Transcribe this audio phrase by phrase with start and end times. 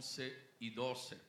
[0.00, 1.20] 11 y 12.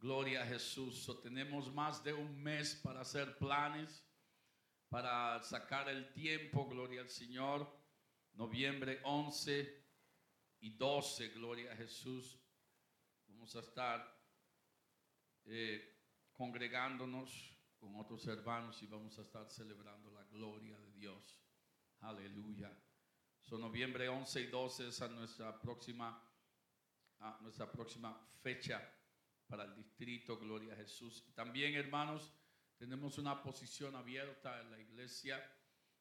[0.00, 1.04] Gloria a Jesús.
[1.04, 4.04] So, tenemos más de un mes para hacer planes,
[4.88, 7.72] para sacar el tiempo, gloria al Señor.
[8.32, 9.80] Noviembre 11
[10.58, 12.36] y 12, gloria a Jesús.
[13.28, 14.20] Vamos a estar
[15.44, 16.00] eh,
[16.32, 21.40] congregándonos con otros hermanos y vamos a estar celebrando la gloria de Dios.
[22.00, 22.76] Aleluya.
[23.40, 26.20] Son noviembre 11 y 12 es nuestra próxima,
[27.40, 28.80] nuestra próxima fecha
[29.46, 31.24] para el distrito, gloria a Jesús.
[31.34, 32.32] También, hermanos,
[32.76, 35.40] tenemos una posición abierta en la iglesia.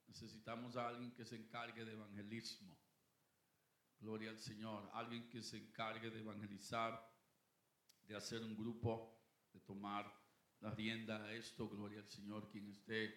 [0.07, 2.79] Necesitamos a alguien que se encargue de evangelismo.
[3.99, 4.89] Gloria al Señor.
[4.93, 7.07] Alguien que se encargue de evangelizar,
[8.01, 9.21] de hacer un grupo,
[9.53, 10.12] de tomar
[10.62, 11.70] la rienda a esto.
[11.70, 12.49] Gloria al Señor.
[12.49, 13.13] Quien esté,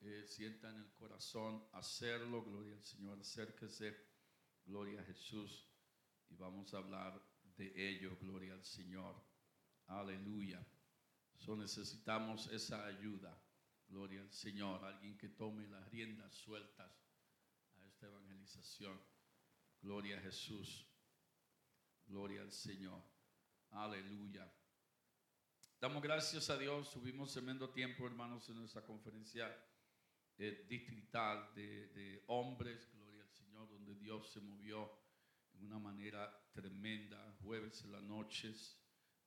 [0.00, 2.42] eh, sienta en el corazón hacerlo.
[2.44, 3.20] Gloria al Señor.
[3.20, 3.94] Acérquese.
[4.64, 5.68] Gloria a Jesús.
[6.30, 8.16] Y vamos a hablar de ello.
[8.20, 9.14] Gloria al Señor.
[9.86, 10.64] Aleluya.
[11.36, 13.36] So necesitamos esa ayuda.
[13.88, 14.84] Gloria al Señor.
[14.84, 16.90] Alguien que tome las riendas sueltas
[17.76, 19.00] a esta evangelización.
[19.80, 20.86] Gloria a Jesús.
[22.06, 23.02] Gloria al Señor.
[23.70, 24.50] Aleluya.
[25.80, 26.92] Damos gracias a Dios.
[26.92, 29.52] Tuvimos tremendo tiempo, hermanos, en nuestra conferencia
[30.38, 32.88] eh, distrital de, hombres.
[32.92, 34.92] Gloria al Señor, donde Dios se movió
[35.62, 37.36] una manera tremenda.
[37.42, 38.78] Jueves en las noches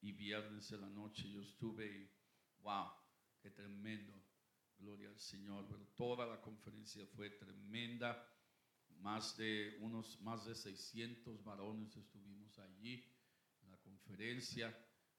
[0.02, 2.12] y viernes en la noche yo estuve y
[2.60, 2.92] wow,
[3.42, 4.14] qué tremendo.
[4.78, 5.66] Gloria al Señor.
[5.68, 8.32] Pero toda la conferencia fue tremenda.
[9.00, 13.04] Más de unos más de 600 varones estuvimos allí
[13.62, 14.76] en la conferencia.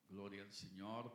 [0.09, 1.13] Gloria al Señor.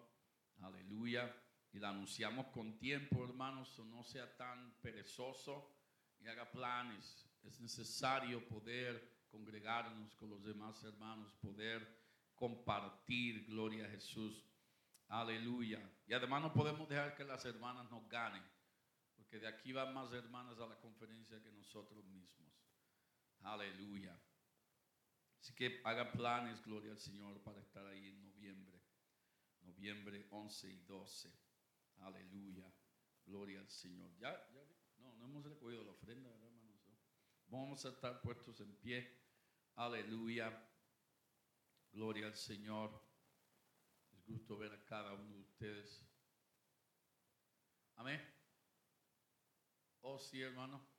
[0.61, 1.33] Aleluya.
[1.73, 5.77] Y la anunciamos con tiempo, hermanos, no sea tan perezoso
[6.19, 7.25] y haga planes.
[7.43, 11.87] Es necesario poder congregarnos con los demás hermanos, poder
[12.35, 14.45] compartir, gloria a Jesús.
[15.07, 15.81] Aleluya.
[16.07, 18.43] Y además no podemos dejar que las hermanas nos ganen,
[19.15, 22.53] porque de aquí van más hermanas a la conferencia que nosotros mismos.
[23.41, 24.19] Aleluya.
[25.39, 28.79] Así que haga planes, gloria al Señor, para estar ahí en noviembre.
[29.61, 31.33] Noviembre 11 y 12.
[31.97, 32.71] Aleluya.
[33.25, 34.11] Gloria al Señor.
[34.19, 34.63] Ya, ya
[34.99, 36.51] no, no hemos recogido la ofrenda, hermanos.
[37.47, 39.20] Vamos a estar puestos en pie.
[39.75, 40.51] Aleluya.
[41.91, 42.89] Gloria al Señor.
[44.11, 46.05] Es gusto ver a cada uno de ustedes.
[47.95, 48.21] Amén.
[50.01, 50.90] Oh sí, hermano.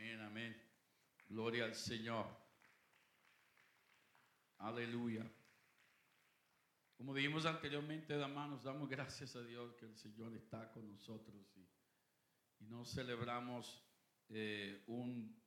[0.00, 0.56] Amén, amén.
[1.28, 2.26] Gloria al Señor.
[4.56, 5.30] Aleluya.
[6.96, 11.68] Como dijimos anteriormente, hermanos, damos gracias a Dios que el Señor está con nosotros y,
[12.64, 13.84] no celebramos
[14.30, 15.38] eh, un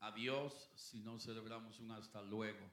[0.00, 2.70] adiós, sino celebramos un hasta luego.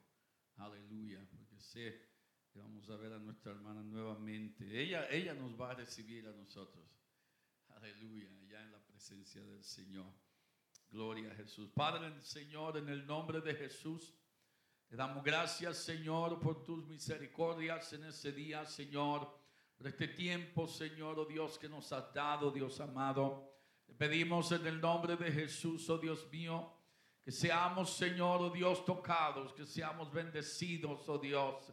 [0.58, 2.06] Aleluya, porque sé
[2.52, 4.66] que vamos a ver a nuestra hermana nuevamente.
[4.78, 6.86] Ella, ella nos va a recibir a nosotros.
[7.70, 10.29] Aleluya, ya en la presencia del Señor.
[10.92, 11.70] Gloria a Jesús.
[11.72, 14.16] Padre, Señor, en el nombre de Jesús,
[14.88, 19.32] te damos gracias, Señor, por tus misericordias en ese día, Señor,
[19.78, 23.54] por este tiempo, Señor, oh Dios, que nos has dado, Dios amado.
[23.86, 26.74] Te pedimos en el nombre de Jesús, oh Dios mío,
[27.22, 31.72] que seamos, Señor, oh Dios, tocados, que seamos bendecidos, oh Dios,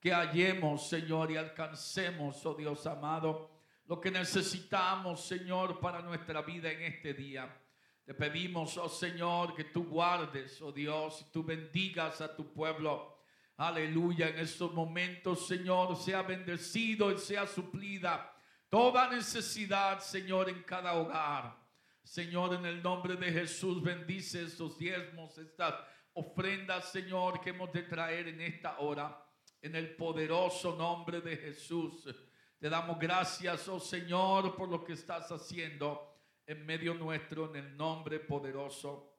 [0.00, 3.50] que hallemos, Señor, y alcancemos, oh Dios amado,
[3.84, 7.60] lo que necesitamos, Señor, para nuestra vida en este día.
[8.04, 13.18] Te pedimos, oh Señor, que tú guardes, oh Dios, y tú bendigas a tu pueblo.
[13.56, 18.34] Aleluya, en estos momentos, Señor, sea bendecido y sea suplida
[18.74, 21.56] Toda necesidad, Señor, en cada hogar.
[22.02, 25.76] Señor, en el nombre de Jesús, bendice estos diezmos, estas
[26.12, 29.24] ofrendas, Señor, que hemos de traer en esta hora.
[29.62, 32.04] En el poderoso nombre de Jesús.
[32.58, 36.13] Te damos gracias, oh Señor, por lo que estás haciendo
[36.46, 39.18] en medio nuestro, en el nombre poderoso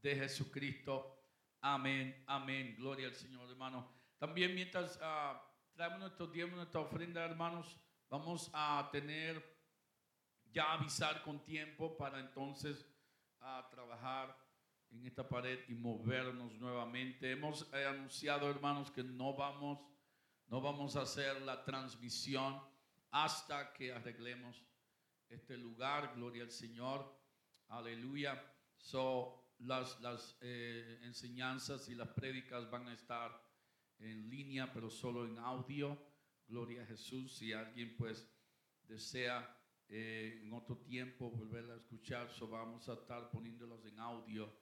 [0.00, 1.18] de Jesucristo.
[1.60, 2.74] Amén, amén.
[2.76, 3.92] Gloria al Señor, hermano.
[4.18, 5.38] También mientras uh,
[5.74, 7.78] traemos nuestros diezmos, nuestra ofrenda, hermanos,
[8.08, 9.42] vamos a tener
[10.52, 12.86] ya avisar con tiempo para entonces
[13.40, 14.36] a trabajar
[14.90, 17.32] en esta pared y movernos nuevamente.
[17.32, 19.80] Hemos eh, anunciado, hermanos, que no vamos,
[20.46, 22.60] no vamos a hacer la transmisión
[23.10, 24.62] hasta que arreglemos
[25.32, 26.12] este lugar.
[26.14, 27.18] Gloria al Señor.
[27.68, 28.42] Aleluya.
[28.76, 33.30] So, las, las eh, enseñanzas y las prédicas van a estar
[33.98, 35.98] en línea, pero solo en audio.
[36.46, 37.36] Gloria a Jesús.
[37.36, 38.28] Si alguien pues
[38.82, 39.56] desea
[39.88, 44.52] eh, en otro tiempo volver a escuchar, so vamos a estar poniéndolos en audio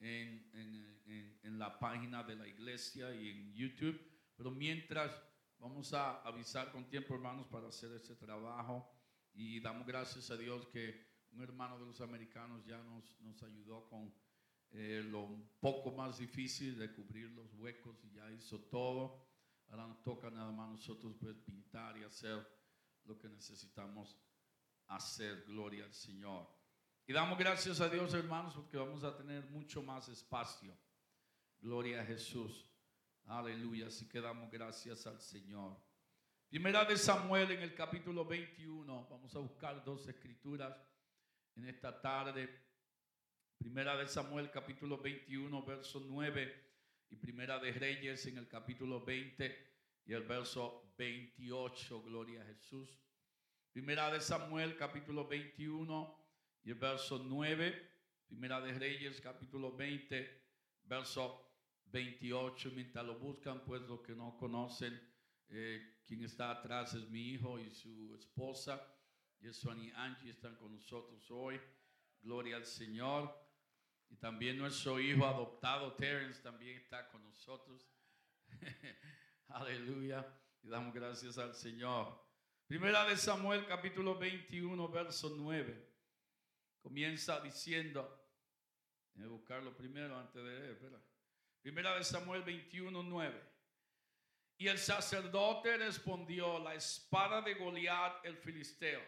[0.00, 4.00] en, en, en, la página de la iglesia y en YouTube.
[4.36, 5.18] Pero mientras
[5.58, 8.90] vamos a avisar con tiempo, hermanos, para hacer este trabajo
[9.34, 13.88] y damos gracias a Dios que un hermano de los americanos ya nos, nos ayudó
[13.88, 14.14] con
[14.70, 19.24] eh, lo un poco más difícil de cubrir los huecos y ya hizo todo.
[19.68, 22.46] Ahora nos toca nada más nosotros pues pintar y hacer
[23.04, 24.16] lo que necesitamos
[24.88, 25.44] hacer.
[25.46, 26.48] Gloria al Señor.
[27.06, 30.76] Y damos gracias a Dios, hermanos, porque vamos a tener mucho más espacio.
[31.60, 32.68] Gloria a Jesús.
[33.26, 33.88] Aleluya.
[33.88, 35.76] Así que damos gracias al Señor.
[36.48, 39.08] Primera de Samuel en el capítulo 21.
[39.10, 40.76] Vamos a buscar dos escrituras
[41.56, 42.48] en esta tarde.
[43.58, 46.64] Primera de Samuel capítulo 21, verso 9.
[47.10, 49.74] Y Primera de Reyes en el capítulo 20
[50.06, 52.02] y el verso 28.
[52.02, 53.00] Gloria a Jesús.
[53.72, 56.24] Primera de Samuel, capítulo 21
[56.62, 57.90] y el verso 9.
[58.28, 60.42] Primera de Reyes, capítulo 20,
[60.84, 61.50] verso
[61.86, 62.70] 28.
[62.74, 65.00] Mientras lo buscan, pues los que no conocen,
[65.48, 68.82] eh, quien está atrás es mi hijo y su esposa.
[69.40, 71.60] Y es y Angie están con nosotros hoy.
[72.20, 73.34] Gloria al Señor.
[74.08, 77.88] Y también nuestro hijo adoptado, Terence, también está con nosotros.
[79.48, 80.26] Aleluya.
[80.62, 82.22] Y damos gracias al Señor.
[82.66, 85.92] Primera de Samuel capítulo 21, verso 9.
[86.80, 88.30] Comienza diciendo,
[89.14, 90.76] voy a buscarlo primero antes de
[91.60, 93.53] Primera de Samuel 21, 9.
[94.56, 99.02] Y el sacerdote respondió, la espada de Goliat el filisteo,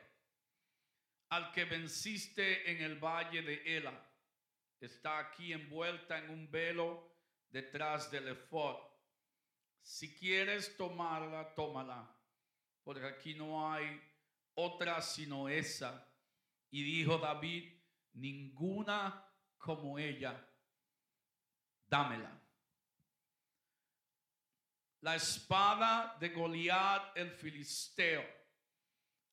[1.29, 4.11] al que venciste en el valle de Ela,
[4.81, 7.17] está aquí envuelta en un velo
[7.49, 8.77] detrás del efod.
[9.83, 12.17] Si quieres tomarla, tómala
[12.87, 14.01] porque aquí no hay
[14.55, 16.09] otra sino esa.
[16.71, 17.75] Y dijo David,
[18.13, 19.29] ninguna
[19.59, 20.49] como ella,
[21.89, 22.31] dámela.
[25.07, 28.25] La espada de Goliat el filisteo,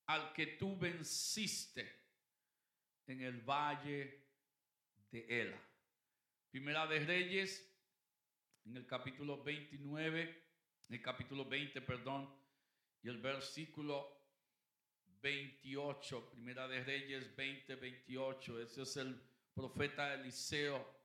[0.05, 1.83] al que tú venciste
[3.07, 4.23] en el valle
[5.09, 5.59] de Ela.
[6.51, 7.75] Primera de Reyes,
[8.65, 10.21] en el capítulo 29,
[10.89, 12.31] en el capítulo 20, perdón,
[13.01, 14.15] y el versículo
[15.23, 18.61] 28, Primera de Reyes 20, 28.
[18.61, 19.19] Ese es el
[19.55, 21.02] profeta Eliseo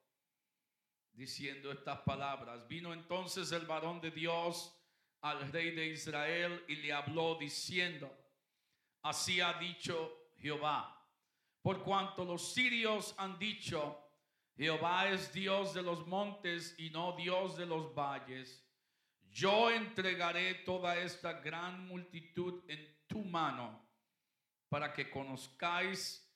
[1.19, 2.67] diciendo estas palabras.
[2.67, 4.75] Vino entonces el varón de Dios
[5.21, 8.11] al rey de Israel y le habló diciendo,
[9.03, 11.07] así ha dicho Jehová,
[11.61, 14.01] por cuanto los sirios han dicho,
[14.57, 18.65] Jehová es Dios de los montes y no Dios de los valles
[19.31, 23.89] yo entregaré toda esta gran multitud en tu mano
[24.69, 26.29] para que conozcáis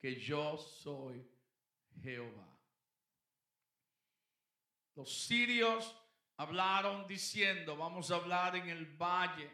[0.00, 1.28] que yo soy
[2.00, 2.45] Jehová.
[4.96, 5.94] Los sirios
[6.38, 9.50] hablaron diciendo, vamos a hablar en el valle,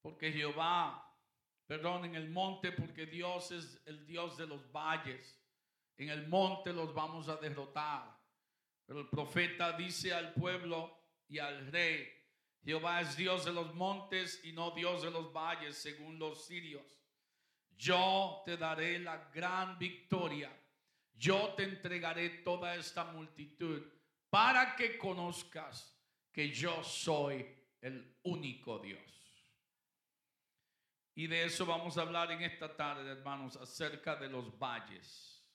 [0.00, 1.12] porque Jehová,
[1.66, 5.38] perdón, en el monte, porque Dios es el Dios de los valles.
[5.96, 8.18] En el monte los vamos a derrotar.
[8.86, 10.98] Pero el profeta dice al pueblo
[11.28, 12.08] y al rey,
[12.64, 17.00] Jehová es Dios de los montes y no Dios de los valles, según los sirios.
[17.76, 20.59] Yo te daré la gran victoria.
[21.20, 23.82] Yo te entregaré toda esta multitud
[24.30, 25.94] para que conozcas
[26.32, 27.46] que yo soy
[27.82, 29.02] el único Dios.
[31.14, 35.46] Y de eso vamos a hablar en esta tarde, hermanos, acerca de los valles.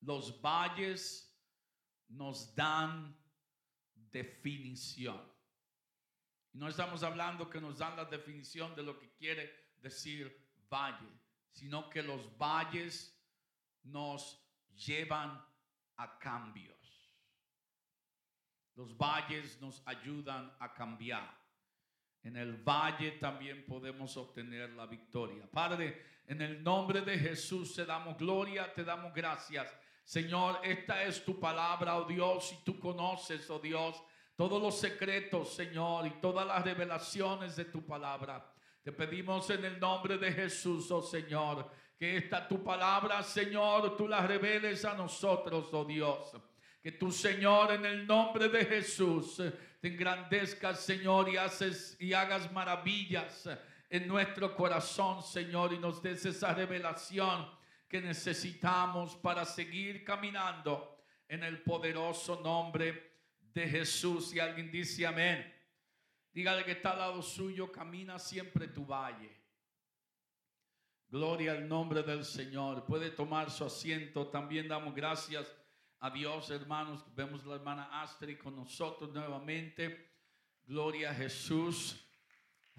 [0.00, 1.38] Los valles
[2.08, 3.14] nos dan
[3.94, 5.30] definición.
[6.54, 11.20] No estamos hablando que nos dan la definición de lo que quiere decir valle,
[11.52, 13.14] sino que los valles
[13.82, 14.43] nos
[14.76, 15.42] llevan
[15.96, 16.74] a cambios.
[18.74, 21.44] Los valles nos ayudan a cambiar.
[22.22, 25.48] En el valle también podemos obtener la victoria.
[25.50, 29.72] Padre, en el nombre de Jesús te damos gloria, te damos gracias.
[30.02, 34.02] Señor, esta es tu palabra, oh Dios, y tú conoces, oh Dios,
[34.36, 38.52] todos los secretos, Señor, y todas las revelaciones de tu palabra.
[38.82, 41.70] Te pedimos en el nombre de Jesús, oh Señor,
[42.04, 46.32] esta tu palabra, Señor, tú la reveles a nosotros, oh Dios.
[46.82, 49.42] Que tu Señor, en el nombre de Jesús,
[49.80, 53.48] te engrandezcas, Señor, y, haces, y hagas maravillas
[53.88, 57.48] en nuestro corazón, Señor, y nos des esa revelación
[57.88, 64.34] que necesitamos para seguir caminando en el poderoso nombre de Jesús.
[64.34, 65.52] Y alguien dice amén.
[66.32, 69.43] Dígale que está al lado suyo, camina siempre tu valle.
[71.14, 72.84] Gloria al nombre del Señor.
[72.84, 74.26] Puede tomar su asiento.
[74.26, 75.46] También damos gracias
[76.00, 77.04] a Dios, hermanos.
[77.14, 80.12] Vemos la hermana Astrid con nosotros nuevamente.
[80.64, 82.04] Gloria a Jesús.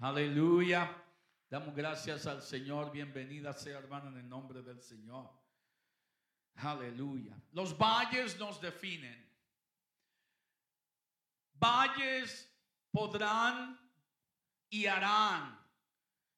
[0.00, 1.02] Aleluya.
[1.48, 2.92] Damos gracias al Señor.
[2.92, 5.30] Bienvenida sea, hermana, en el nombre del Señor.
[6.56, 7.40] Aleluya.
[7.52, 9.32] Los valles nos definen.
[11.54, 12.54] Valles
[12.90, 13.80] podrán
[14.68, 15.58] y harán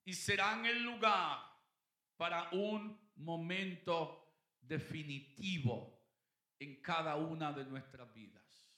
[0.05, 1.48] y serán el lugar
[2.19, 5.99] para un momento definitivo
[6.59, 8.69] en cada una de nuestras vidas.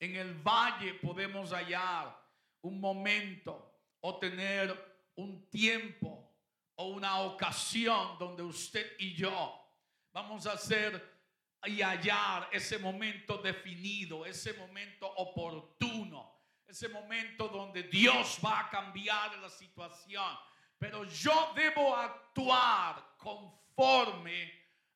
[0.00, 2.18] En el valle podemos hallar
[2.62, 4.74] un momento o tener
[5.16, 6.34] un tiempo
[6.76, 9.54] o una ocasión donde usted y yo
[10.10, 11.20] vamos a hacer
[11.66, 16.34] y hallar ese momento definido, ese momento oportuno,
[16.66, 20.34] ese momento donde Dios va a cambiar la situación.
[20.80, 24.50] Pero yo debo actuar conforme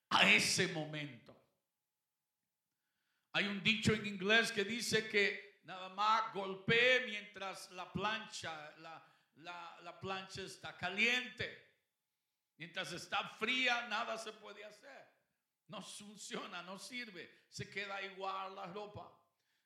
[0.08, 1.36] a ese momento.
[3.32, 9.78] Hay un dicho en inglés que dice que nada más golpee mientras la plancha, la,
[9.82, 11.76] la plancha está caliente.
[12.56, 15.06] Mientras está fría, nada se puede hacer.
[15.66, 19.12] No funciona, no sirve, se queda igual la ropa.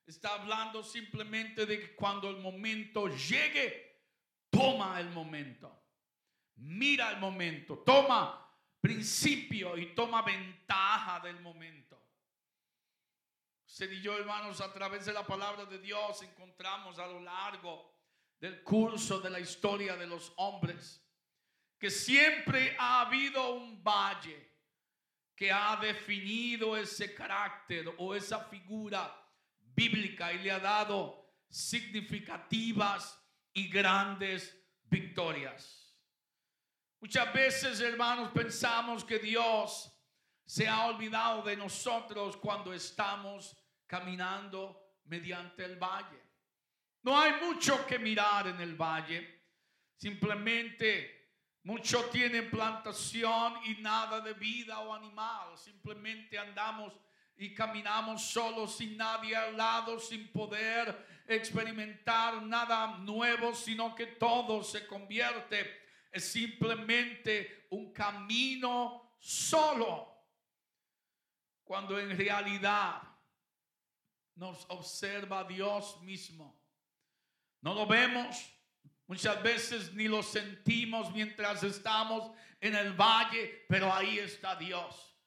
[0.05, 4.03] Está hablando simplemente de que cuando el momento llegue,
[4.49, 5.79] toma el momento.
[6.59, 8.45] Mira el momento, toma
[8.81, 11.97] principio y toma ventaja del momento.
[13.65, 17.93] Usted y yo, hermanos, a través de la palabra de Dios encontramos a lo largo
[18.39, 21.05] del curso de la historia de los hombres
[21.77, 24.49] que siempre ha habido un valle
[25.33, 29.15] que ha definido ese carácter o esa figura
[29.59, 33.17] bíblica y le ha dado significativas
[33.53, 35.78] y grandes victorias.
[36.99, 39.91] Muchas veces, hermanos, pensamos que Dios
[40.45, 43.55] se ha olvidado de nosotros cuando estamos
[43.87, 46.21] caminando mediante el valle.
[47.03, 49.43] No hay mucho que mirar en el valle.
[49.95, 51.19] Simplemente
[51.63, 55.57] Muchos tienen plantación y nada de vida o animal.
[55.57, 56.93] Simplemente andamos
[57.37, 64.63] y caminamos solos sin nadie al lado, sin poder experimentar nada nuevo, sino que todo
[64.63, 70.07] se convierte en simplemente un camino solo.
[71.63, 73.01] Cuando en realidad
[74.35, 76.59] nos observa Dios mismo.
[77.61, 78.59] No lo vemos
[79.09, 85.17] Muchas veces ni lo sentimos mientras estamos en el valle, pero ahí está Dios.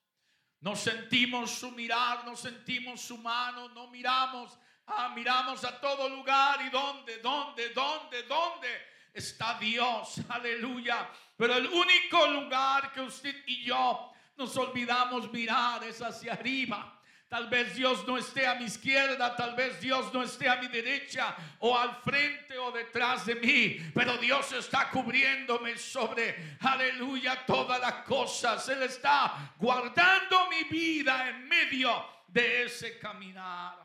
[0.61, 6.65] No sentimos su mirar, no sentimos su mano, no miramos, ah, miramos a todo lugar
[6.65, 10.21] y dónde, dónde, dónde, dónde está Dios.
[10.28, 11.09] Aleluya.
[11.37, 16.99] Pero el único lugar que usted y yo nos olvidamos mirar es hacia arriba.
[17.33, 20.69] Tal vez Dios no esté a mi izquierda, tal vez Dios no esté a mi
[20.69, 27.81] derecha o al frente o detrás de mí, pero Dios está cubriéndome sobre, aleluya, todas
[27.81, 28.69] las cosas.
[28.69, 33.78] Él está guardando mi vida en medio de ese caminar.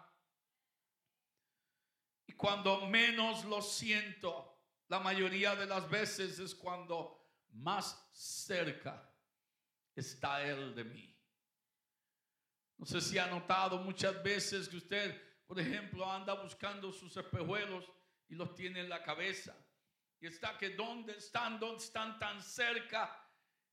[2.25, 4.56] Y cuando menos lo siento,
[4.87, 7.17] la mayoría de las veces es cuando
[7.51, 9.13] más cerca
[9.95, 11.13] está Él de mí.
[12.77, 17.91] No sé si ha notado muchas veces que usted, por ejemplo, anda buscando sus espejuelos
[18.29, 19.55] y los tiene en la cabeza.
[20.19, 23.23] Y está que donde están, donde están tan cerca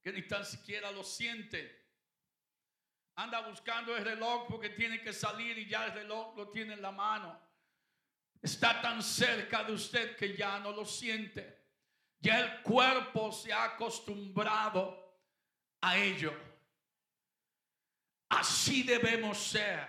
[0.02, 1.84] que ni tan siquiera lo siente.
[3.16, 6.82] Anda buscando el reloj porque tiene que salir y ya el reloj lo tiene en
[6.82, 7.43] la mano.
[8.44, 11.64] Está tan cerca de usted que ya no lo siente.
[12.20, 15.18] Ya el cuerpo se ha acostumbrado
[15.80, 16.32] a ello.
[18.28, 19.88] Así debemos ser.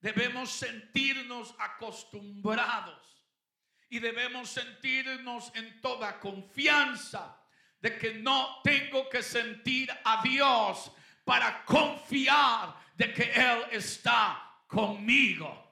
[0.00, 3.26] Debemos sentirnos acostumbrados
[3.90, 7.38] y debemos sentirnos en toda confianza
[7.78, 10.90] de que no tengo que sentir a Dios
[11.24, 15.69] para confiar de que Él está conmigo.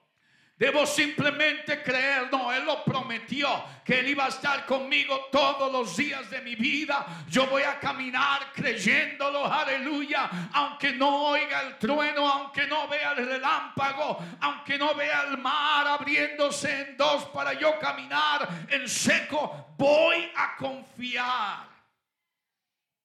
[0.59, 3.49] Debo simplemente creer, no, Él lo prometió,
[3.85, 7.07] que Él iba a estar conmigo todos los días de mi vida.
[7.29, 13.25] Yo voy a caminar creyéndolo, aleluya, aunque no oiga el trueno, aunque no vea el
[13.25, 20.29] relámpago, aunque no vea el mar abriéndose en dos para yo caminar en seco, voy
[20.35, 21.69] a confiar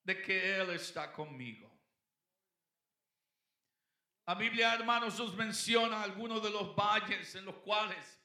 [0.03, 1.62] de que Él está conmigo.
[4.25, 8.22] La Biblia, hermanos, nos menciona algunos de los valles en los cuales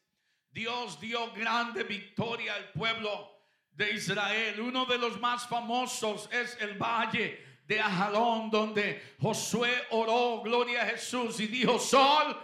[0.49, 3.28] Dios dio grande victoria al pueblo
[3.73, 4.61] de Israel.
[4.61, 10.87] Uno de los más famosos es el valle de Ajalón, donde Josué oró, gloria a
[10.87, 12.40] Jesús, y dijo, sol,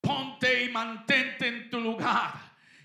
[0.00, 2.32] ponte y mantente en tu lugar.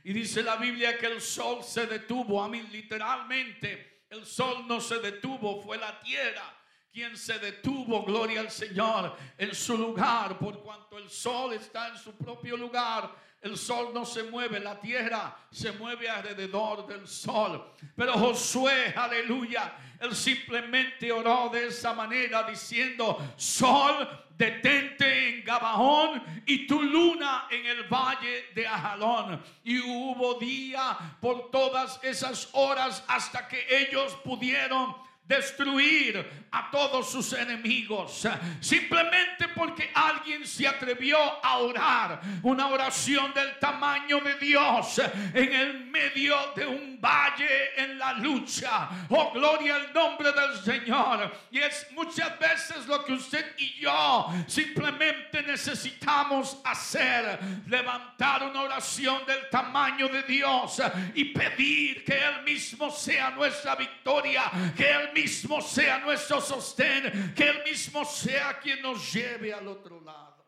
[0.03, 2.44] Y dice la Biblia que el sol se detuvo.
[2.44, 6.61] A mí literalmente el sol no se detuvo, fue la tierra
[6.91, 11.98] quien se detuvo, gloria al Señor, en su lugar, por cuanto el sol está en
[11.98, 13.10] su propio lugar.
[13.41, 17.74] El sol no se mueve, la tierra se mueve alrededor del sol.
[17.95, 24.07] Pero Josué, aleluya, él simplemente oró de esa manera diciendo, sol,
[24.38, 29.41] detente en Gabaón y tu luna en el valle de Ajalón.
[29.63, 37.31] Y hubo día por todas esas horas hasta que ellos pudieron destruir a todos sus
[37.33, 38.27] enemigos.
[38.59, 44.99] Simplemente porque alguien se atrevió a orar una oración del tamaño de Dios
[45.33, 47.47] en el medio de un valle
[47.77, 48.89] en la lucha.
[49.09, 51.31] Oh, gloria al nombre del Señor.
[51.51, 57.39] Y es muchas veces lo que usted y yo simplemente necesitamos hacer.
[57.67, 60.81] Levantar una oración del tamaño de Dios
[61.15, 64.43] y pedir que Él mismo sea nuestra victoria.
[64.75, 70.02] Que Él mismo sea nuestro sostén, que Él mismo sea quien nos lleve al otro
[70.02, 70.45] lado.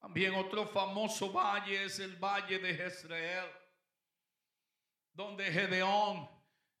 [0.00, 3.48] También otro famoso valle es el valle de Jezreel,
[5.12, 6.28] donde Gedeón,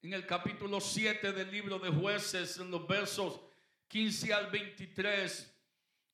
[0.02, 3.40] en el capítulo 7 del libro de jueces, en los versos
[3.88, 5.54] 15 al 23,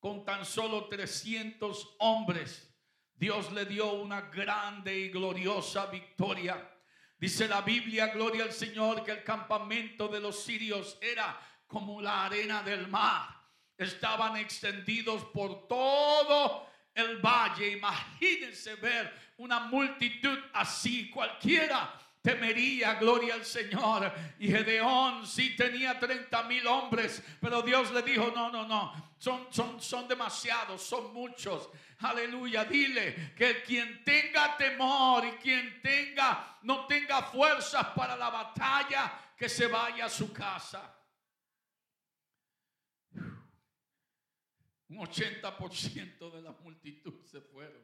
[0.00, 2.74] con tan solo 300 hombres,
[3.14, 6.75] Dios le dio una grande y gloriosa victoria
[7.18, 12.26] Dice la Biblia, gloria al Señor, que el campamento de los sirios era como la
[12.26, 13.28] arena del mar.
[13.76, 17.72] Estaban extendidos por todo el valle.
[17.72, 24.12] Imagínense ver una multitud así, cualquiera temería, gloria al Señor.
[24.40, 29.46] Y Gedeón sí tenía 30 mil hombres, pero Dios le dijo, no, no, no, son,
[29.50, 31.70] son, son demasiados, son muchos.
[32.00, 39.32] Aleluya, dile que quien tenga temor y quien tenga, no tenga fuerzas para la batalla,
[39.36, 40.92] que se vaya a su casa.
[44.88, 47.82] Un 80% de la multitud se fueron.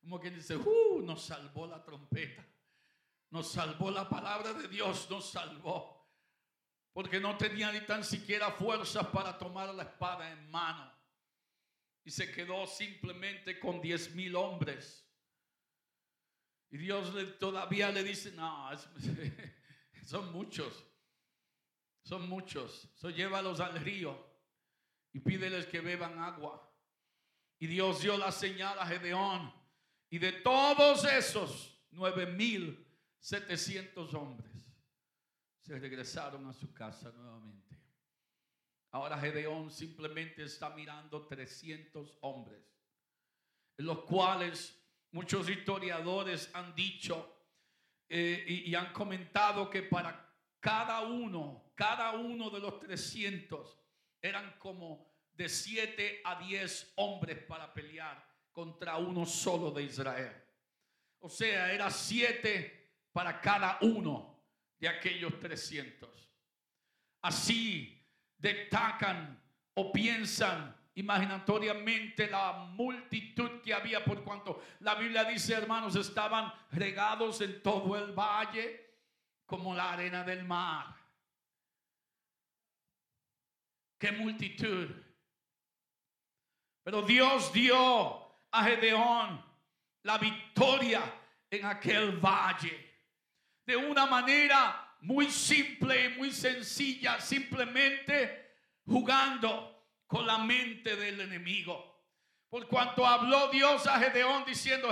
[0.00, 2.42] Como quien dice, uh, nos salvó la trompeta.
[3.32, 6.06] Nos salvó la palabra de Dios, nos salvó.
[6.92, 10.92] Porque no tenía ni tan siquiera fuerzas para tomar la espada en mano.
[12.04, 15.08] Y se quedó simplemente con diez mil hombres.
[16.70, 18.68] Y Dios todavía le dice, no,
[20.04, 20.84] son muchos.
[22.02, 22.90] Son muchos.
[22.96, 24.30] So, llévalos al río
[25.10, 26.70] y pídeles que beban agua.
[27.58, 29.54] Y Dios dio la señal a Gedeón.
[30.10, 32.81] Y de todos esos nueve mil
[33.22, 34.50] 700 hombres
[35.60, 37.78] se regresaron a su casa nuevamente.
[38.90, 42.60] Ahora Gedeón simplemente está mirando 300 hombres,
[43.76, 44.76] los cuales
[45.12, 47.32] muchos historiadores han dicho
[48.08, 53.78] eh, y, y han comentado que para cada uno, cada uno de los 300
[54.20, 60.44] eran como de 7 a 10 hombres para pelear contra uno solo de Israel.
[61.20, 62.81] O sea, era 7
[63.12, 64.42] para cada uno
[64.78, 66.10] de aquellos 300.
[67.22, 68.04] Así
[68.38, 69.40] destacan
[69.74, 77.40] o piensan imaginatoriamente la multitud que había por cuanto la Biblia dice, hermanos, estaban regados
[77.40, 78.92] en todo el valle
[79.46, 80.94] como la arena del mar.
[83.98, 84.90] Qué multitud.
[86.82, 87.76] Pero Dios dio
[88.50, 89.44] a Gedeón
[90.02, 91.02] la victoria
[91.48, 92.81] en aquel valle.
[93.64, 101.92] De una manera muy simple y muy sencilla, simplemente jugando con la mente del enemigo.
[102.48, 104.90] Por cuanto habló Dios a Gedeón diciendo,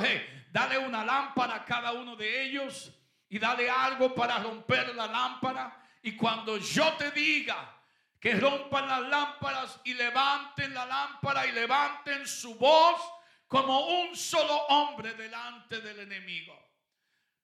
[0.51, 2.93] dale una lámpara a cada uno de ellos
[3.29, 5.77] y dale algo para romper la lámpara.
[6.03, 7.77] Y cuando yo te diga
[8.19, 13.01] que rompan las lámparas y levanten la lámpara y levanten su voz
[13.47, 16.70] como un solo hombre delante del enemigo.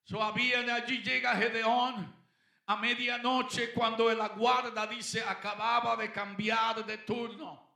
[0.09, 2.15] So, allí llega Gedeón
[2.65, 7.75] a medianoche cuando la guarda dice acababa de cambiar de turno.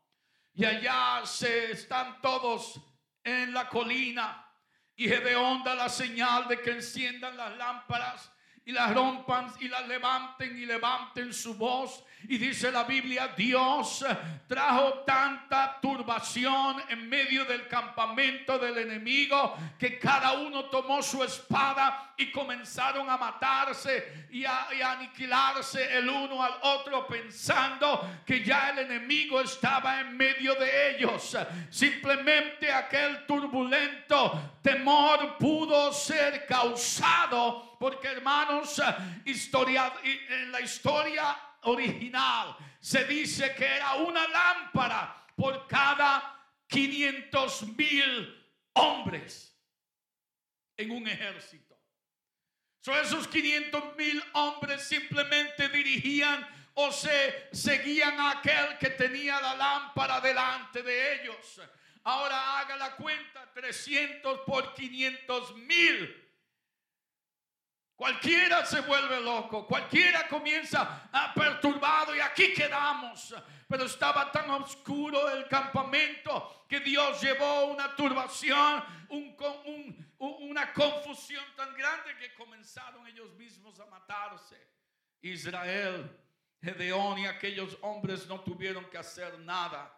[0.54, 2.80] Y allá se están todos
[3.22, 4.48] en la colina.
[4.96, 8.32] Y Gedeón da la señal de que enciendan las lámparas
[8.64, 12.02] y las rompan y las levanten y levanten su voz.
[12.28, 14.06] Y dice la Biblia, Dios
[14.48, 22.14] trajo tanta turbación en medio del campamento del enemigo que cada uno tomó su espada
[22.18, 28.80] y comenzaron a matarse y a, aniquilarse el uno al otro pensando que ya el
[28.80, 31.38] enemigo estaba en medio de ellos.
[31.70, 38.82] Simplemente aquel turbulento temor pudo ser causado porque hermanos,
[39.26, 48.54] historia, en la historia original se dice que era una lámpara por cada 500 mil
[48.74, 49.56] hombres
[50.78, 51.78] en un ejército.
[52.80, 59.56] So, esos 500 mil hombres simplemente dirigían o se seguían a aquel que tenía la
[59.56, 61.62] lámpara delante de ellos.
[62.04, 66.21] Ahora haga la cuenta, 300 por 500 mil
[68.02, 73.36] Cualquiera se vuelve loco, cualquiera comienza a perturbado y aquí quedamos.
[73.68, 78.84] Pero estaba tan oscuro el campamento que Dios llevó una turbación,
[80.18, 84.58] una confusión tan grande que comenzaron ellos mismos a matarse.
[85.22, 86.10] Israel,
[86.60, 89.96] Gedeón y aquellos hombres no tuvieron que hacer nada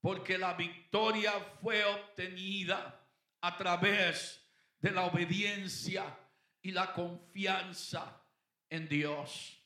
[0.00, 3.00] porque la victoria fue obtenida
[3.40, 4.44] a través
[4.80, 6.18] de la obediencia
[6.62, 8.22] y la confianza
[8.70, 9.58] en Dios.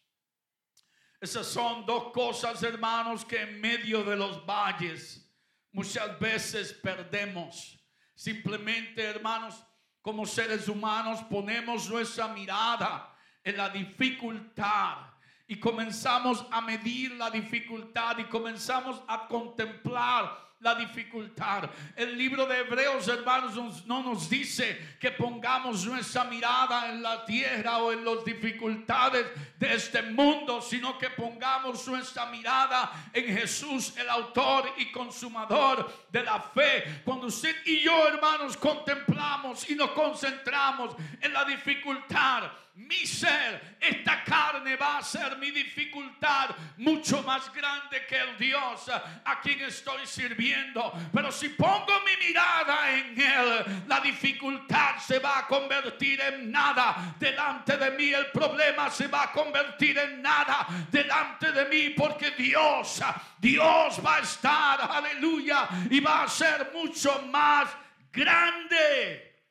[1.20, 5.30] Esas son dos cosas, hermanos, que en medio de los valles
[5.72, 7.78] muchas veces perdemos.
[8.14, 9.62] Simplemente, hermanos,
[10.00, 14.98] como seres humanos ponemos nuestra mirada en la dificultad
[15.46, 21.70] y comenzamos a medir la dificultad y comenzamos a contemplar la dificultad.
[21.94, 27.79] El libro de Hebreos, hermanos, no nos dice que pongamos nuestra mirada en la tierra
[27.79, 29.26] o en las dificultades
[29.57, 36.24] de este mundo, sino que pongamos nuestra mirada en Jesús, el autor y consumador de
[36.24, 37.02] la fe.
[37.05, 44.22] Cuando usted y yo, hermanos, contemplamos y nos concentramos en la dificultad, mi ser, esta
[44.22, 50.06] carne va a ser mi dificultad mucho más grande que el Dios a quien estoy
[50.06, 50.92] sirviendo.
[51.12, 57.14] Pero si pongo mi mirada en Él, la dificultad se va a convertir en nada
[57.18, 58.12] delante de mí.
[58.12, 63.02] El problema se va a convertir en nada delante de mí porque Dios,
[63.38, 67.70] Dios va a estar, aleluya, y va a ser mucho más
[68.12, 69.44] grande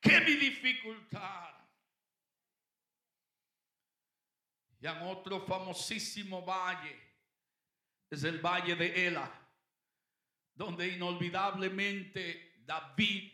[0.00, 1.47] que mi dificultad.
[4.80, 6.96] Y en otro famosísimo valle
[8.10, 9.30] es el valle de Ela,
[10.54, 13.32] donde inolvidablemente David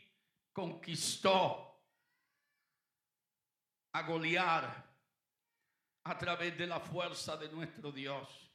[0.53, 1.83] conquistó
[3.93, 4.85] a Goliar
[6.05, 8.51] a través de la fuerza de nuestro Dios.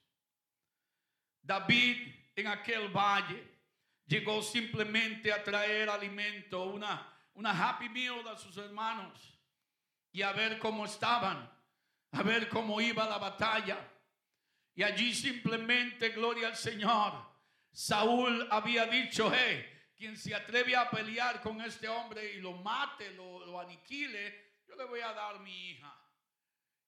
[1.42, 3.60] David en aquel valle
[4.06, 9.40] llegó simplemente a traer alimento, una, una happy meal a sus hermanos
[10.12, 11.50] y a ver cómo estaban
[12.12, 13.78] a ver cómo iba la batalla.
[14.76, 17.14] Y allí simplemente, gloria al Señor,
[17.72, 23.12] Saúl había dicho, hey, quien se atreve a pelear con este hombre y lo mate,
[23.12, 25.94] lo, aniquile, yo le voy a dar mi hija.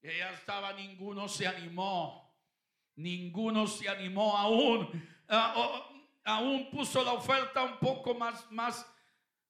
[0.01, 2.34] Y ella estaba, ninguno se animó,
[2.95, 5.10] ninguno se animó aún.
[5.27, 5.89] Ah,
[6.23, 8.86] aún puso la oferta un poco más, más,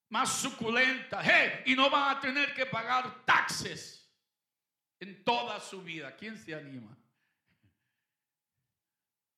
[0.10, 1.22] más suculenta.
[1.24, 4.01] Hey, y no van a tener que pagar taxes
[5.02, 6.16] en toda su vida.
[6.16, 6.96] ¿Quién se anima?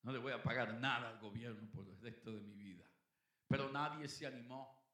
[0.03, 2.83] No le voy a pagar nada al gobierno por el resto de mi vida.
[3.47, 4.85] Pero nadie se animó.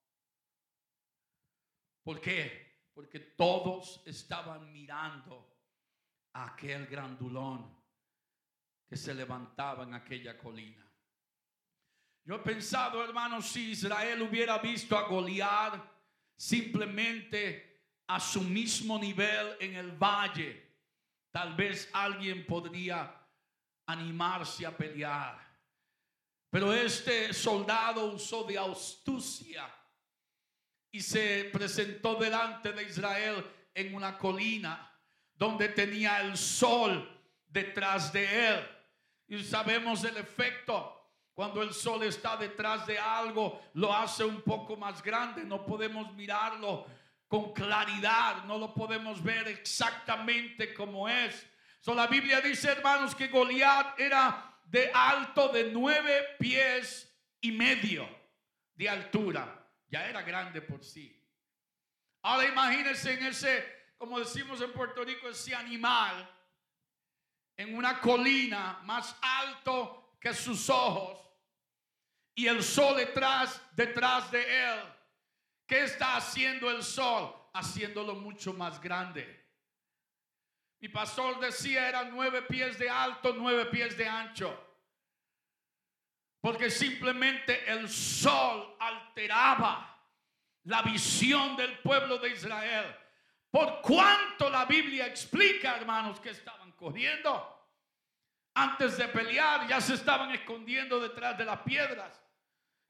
[2.04, 2.90] ¿Por qué?
[2.94, 5.58] Porque todos estaban mirando
[6.34, 7.76] a aquel grandulón
[8.88, 10.86] que se levantaba en aquella colina.
[12.26, 15.82] Yo he pensado, hermanos, si Israel hubiera visto a Goliat
[16.36, 17.69] simplemente
[18.10, 20.68] a su mismo nivel en el valle,
[21.32, 23.16] tal vez alguien podría
[23.86, 25.38] animarse a pelear.
[26.50, 29.72] Pero este soldado usó de astucia
[30.92, 33.46] y se presentó delante de Israel
[33.76, 34.92] en una colina
[35.36, 37.08] donde tenía el sol
[37.48, 38.68] detrás de él.
[39.28, 40.96] Y sabemos el efecto.
[41.36, 45.44] Cuando el sol está detrás de algo, lo hace un poco más grande.
[45.44, 46.88] No podemos mirarlo
[47.30, 48.44] con claridad.
[48.44, 51.48] No lo podemos ver exactamente como es.
[51.80, 58.10] So, la Biblia dice, hermanos, que Goliat era de alto de nueve pies y medio
[58.76, 59.66] de altura.
[59.88, 61.16] Ya era grande por sí.
[62.22, 66.30] Ahora imagínense en ese, como decimos en Puerto Rico, ese animal
[67.56, 71.20] en una colina más alto que sus ojos
[72.34, 74.80] y el sol detrás, detrás de él.
[75.70, 77.32] ¿Qué está haciendo el sol?
[77.54, 79.48] Haciéndolo mucho más grande.
[80.80, 84.52] Mi pastor decía eran nueve pies de alto, nueve pies de ancho.
[86.42, 89.96] Porque simplemente el sol alteraba
[90.64, 92.96] la visión del pueblo de Israel.
[93.52, 97.68] Por cuanto la Biblia explica, hermanos, que estaban corriendo.
[98.56, 102.20] Antes de pelear ya se estaban escondiendo detrás de las piedras.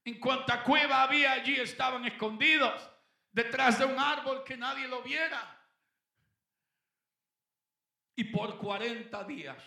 [0.04, 2.90] En cuanta cueva había allí estaban escondidos
[3.32, 5.56] detrás de un árbol que nadie lo viera.
[8.16, 9.64] Y por 40 días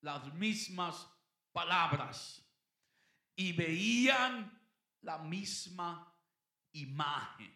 [0.00, 1.06] las mismas
[1.52, 2.42] palabras
[3.36, 4.58] y veían
[5.02, 6.14] la misma
[6.72, 7.54] imagen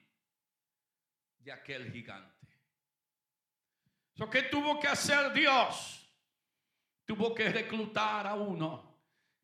[1.39, 2.35] de aquel gigante.
[4.15, 6.01] So, ¿Qué tuvo que hacer Dios?
[7.05, 8.94] Tuvo que reclutar a uno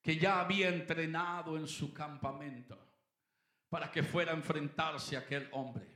[0.02, 2.78] que ya había entrenado en su campamento
[3.68, 5.86] para que fuera a enfrentarse a aquel hombre.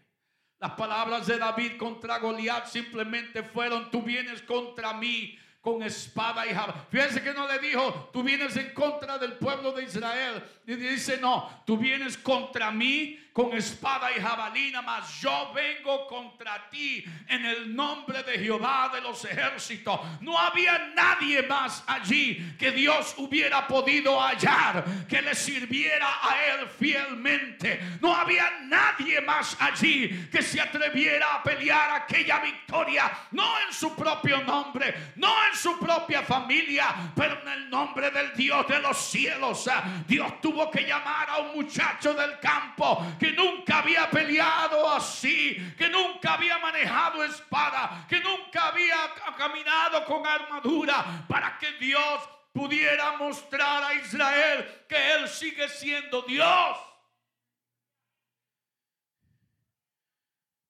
[0.59, 6.55] Las palabras de David contra Goliat simplemente fueron, tú vienes contra mí con espada y
[6.55, 6.87] jabalina.
[6.91, 10.45] Fíjense que no le dijo, tú vienes en contra del pueblo de Israel.
[10.67, 16.71] Y dice, no, tú vienes contra mí con espada y jabalina, mas yo vengo contra
[16.71, 19.99] ti en el nombre de Jehová de los ejércitos.
[20.21, 26.69] No había nadie más allí que Dios hubiera podido hallar, que le sirviera a él
[26.69, 27.81] fielmente.
[28.01, 33.97] No había nadie más allí que se atreviera a pelear aquella victoria, no en su
[33.97, 38.97] propio nombre, no en su propia familia, pero en el nombre del Dios de los
[38.97, 39.69] cielos.
[40.07, 46.35] Dios tuvo que llamar a un muchacho del campo nunca había peleado así, que nunca
[46.35, 48.97] había manejado espada, que nunca había
[49.37, 52.21] caminado con armadura, para que Dios
[52.53, 56.79] pudiera mostrar a Israel que Él sigue siendo Dios.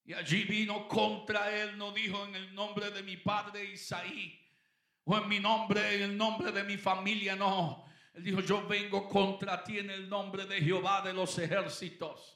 [0.07, 4.39] Y allí vino contra él, no dijo en el nombre de mi padre Isaí,
[5.05, 7.87] o en mi nombre, en el nombre de mi familia, no.
[8.13, 12.34] Él dijo, yo vengo contra ti en el nombre de Jehová de los ejércitos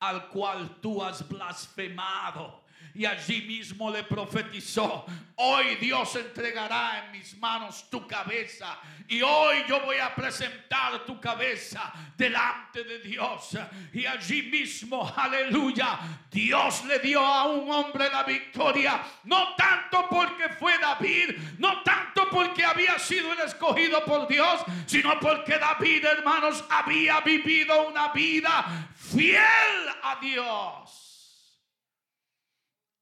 [0.00, 2.60] al cual tú has blasfemado.
[2.98, 5.06] Y allí mismo le profetizó,
[5.36, 8.76] hoy Dios entregará en mis manos tu cabeza.
[9.06, 13.56] Y hoy yo voy a presentar tu cabeza delante de Dios.
[13.92, 15.96] Y allí mismo, aleluya,
[16.28, 19.00] Dios le dio a un hombre la victoria.
[19.22, 25.20] No tanto porque fue David, no tanto porque había sido el escogido por Dios, sino
[25.20, 31.07] porque David, hermanos, había vivido una vida fiel a Dios.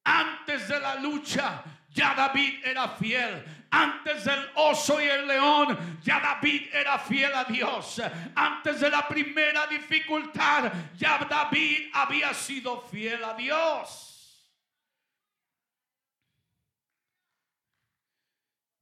[0.08, 3.44] Antes de la lucha, ya David era fiel.
[3.72, 8.00] Antes del oso y el león, ya David era fiel a Dios.
[8.36, 14.48] Antes de la primera dificultad, ya David había sido fiel a Dios.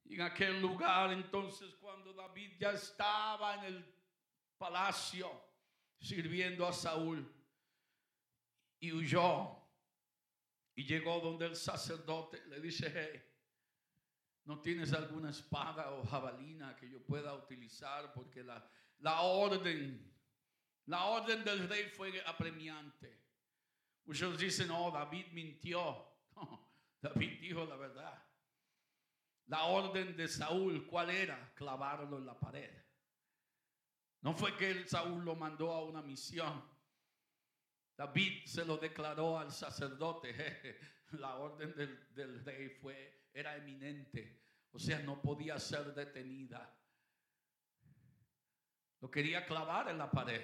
[0.04, 3.94] Y en aquel lugar, entonces, cuando David ya estaba en el
[4.58, 5.30] palacio
[5.98, 7.26] sirviendo a Saúl
[8.78, 9.63] y huyó
[10.74, 13.22] y llegó donde el sacerdote le dice, hey,
[14.44, 18.12] ¿no tienes alguna espada o jabalina que yo pueda utilizar?
[18.12, 20.12] Porque la, orden,
[20.86, 23.22] la orden del rey fue apremiante.
[24.04, 26.06] Muchos dicen, oh, David mintió.
[27.00, 28.22] David dijo la verdad.
[29.46, 31.52] La orden de Saúl, ¿cuál era?
[31.54, 32.82] Clavarlo en la pared.
[34.22, 36.64] No fue que el Saúl lo mandó a una misión.
[37.96, 40.78] David se lo declaró al sacerdote.
[41.12, 41.74] La orden
[42.14, 44.42] del, rey fue, era eminente.
[44.72, 46.76] O sea, no podía ser detenida.
[49.00, 50.42] Lo quería clavar en la pared.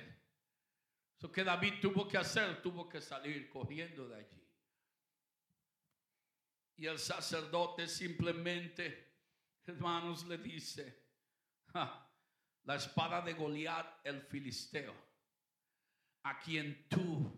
[1.17, 4.49] Eso que David tuvo que hacer, tuvo que salir corriendo de allí.
[6.77, 9.17] Y el sacerdote simplemente,
[9.67, 11.05] hermanos, le dice,
[12.65, 14.95] la espada de Goliat, el filisteo,
[16.23, 17.31] a quien tú,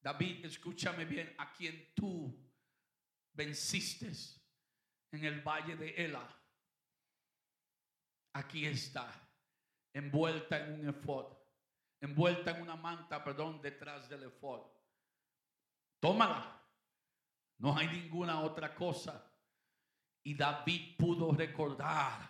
[0.00, 2.34] David, escúchame bien, a quien tú
[3.32, 4.12] venciste
[5.12, 6.36] en el valle de Ela.
[8.32, 9.12] Aquí está,
[9.92, 11.36] envuelta en un efod,
[12.00, 14.62] envuelta en una manta, perdón, detrás del efod.
[16.00, 16.56] Tómala.
[17.58, 19.30] No hay ninguna otra cosa.
[20.22, 22.29] Y David pudo recordar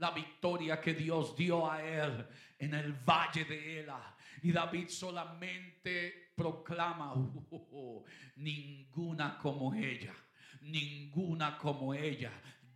[0.00, 2.26] la victoria que Dios dio a él
[2.58, 4.16] en el valle de Ela.
[4.42, 8.04] Y David solamente proclama, uh,
[8.36, 10.14] ninguna como ella,
[10.62, 12.32] ninguna como ella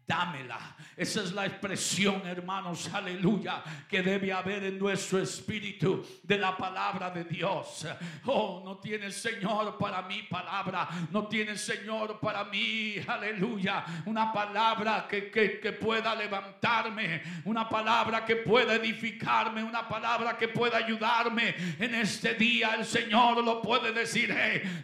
[0.07, 0.59] dámela.
[0.97, 7.11] Esa es la expresión, hermanos, aleluya, que debe haber en nuestro espíritu de la palabra
[7.11, 7.87] de Dios.
[8.27, 15.07] Oh, no tiene Señor para mí palabra, no tiene Señor para mí, aleluya, una palabra
[15.09, 21.95] que, que, pueda levantarme, una palabra que pueda edificarme, una palabra que pueda ayudarme en
[21.95, 22.75] este día.
[22.75, 24.35] El Señor lo puede decir,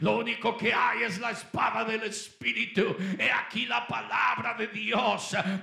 [0.01, 2.97] lo único que hay es la espada del Espíritu.
[3.19, 5.10] He aquí la palabra de Dios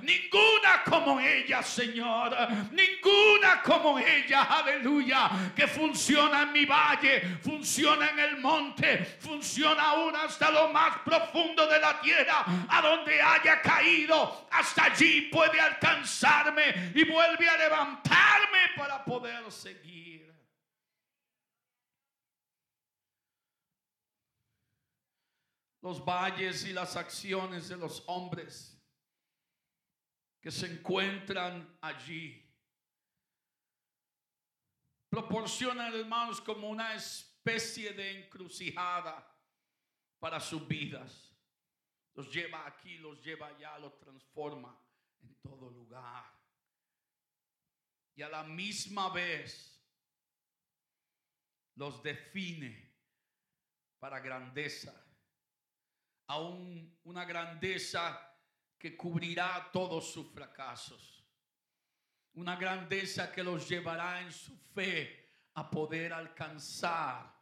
[0.02, 2.36] Ninguna como ella, Señor.
[2.72, 5.54] Ninguna como ella, aleluya.
[5.56, 11.68] Que funciona en mi valle, funciona en el monte, funciona aún hasta lo más profundo
[11.68, 12.46] de la tierra.
[12.70, 20.08] A donde haya caído, hasta allí puede alcanzarme y vuelve a levantarme para poder seguir.
[25.82, 28.77] Los valles y las acciones de los hombres
[30.48, 32.42] que se encuentran allí.
[35.10, 39.30] Proporcionan, hermanos, como una especie de encrucijada
[40.18, 41.36] para sus vidas.
[42.14, 44.74] Los lleva aquí, los lleva allá, los transforma
[45.20, 46.24] en todo lugar.
[48.16, 49.86] Y a la misma vez
[51.76, 52.96] los define
[54.00, 54.96] para grandeza.
[56.28, 58.27] Aún una grandeza
[58.78, 61.24] que cubrirá todos sus fracasos.
[62.34, 67.36] Una grandeza que los llevará en su fe a poder alcanzar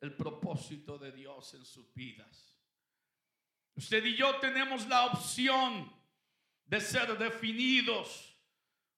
[0.00, 2.58] el propósito de Dios en sus vidas.
[3.74, 5.90] Usted y yo tenemos la opción
[6.66, 8.36] de ser definidos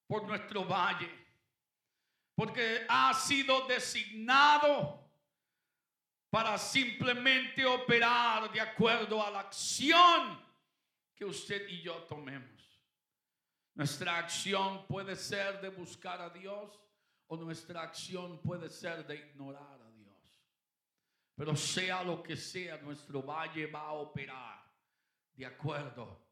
[0.07, 1.11] por nuestro valle,
[2.35, 5.05] porque ha sido designado
[6.31, 10.44] para simplemente operar de acuerdo a la acción
[11.15, 12.83] que usted y yo tomemos.
[13.75, 16.81] Nuestra acción puede ser de buscar a Dios
[17.27, 20.45] o nuestra acción puede ser de ignorar a Dios.
[21.35, 24.65] Pero sea lo que sea, nuestro valle va a operar
[25.33, 26.25] de acuerdo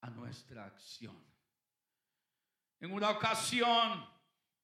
[0.00, 1.24] a nuestra acción.
[2.80, 4.06] En una ocasión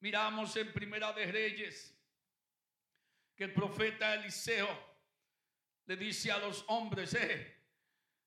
[0.00, 1.96] miramos en Primera de Reyes
[3.36, 4.68] que el profeta Eliseo
[5.86, 7.59] le dice a los hombres, eh,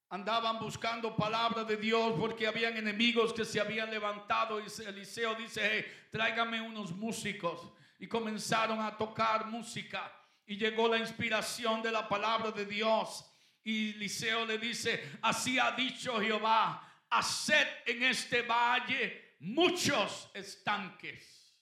[0.10, 6.08] andaban buscando palabra de Dios porque habían enemigos que se habían levantado y Eliseo dice,
[6.12, 10.12] tráigame unos músicos y comenzaron a tocar música
[10.46, 13.26] y llegó la inspiración de la palabra de Dios
[13.64, 21.56] y Eliseo le dice, así ha dicho Jehová, haced en este valle muchos estanques.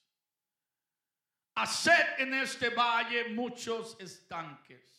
[1.55, 4.90] Haced en este valle muchos estanques.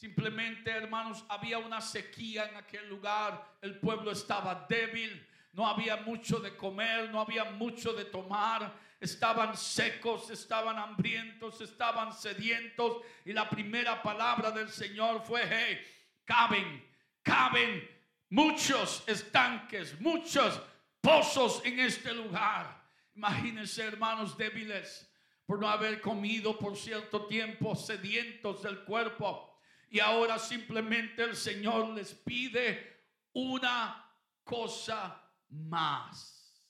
[0.00, 3.58] Simplemente, hermanos, había una sequía en aquel lugar.
[3.60, 5.26] El pueblo estaba débil.
[5.52, 8.72] No había mucho de comer, no había mucho de tomar.
[8.98, 13.02] Estaban secos, estaban hambrientos, estaban sedientos.
[13.26, 15.78] Y la primera palabra del Señor fue, hey,
[16.24, 16.82] caben,
[17.22, 17.86] caben
[18.30, 20.62] muchos estanques, muchos
[21.02, 22.88] pozos en este lugar.
[23.14, 25.06] Imagínense, hermanos débiles,
[25.44, 29.49] por no haber comido por cierto tiempo, sedientos del cuerpo
[29.90, 34.08] y ahora simplemente el Señor les pide una
[34.44, 36.64] cosa más.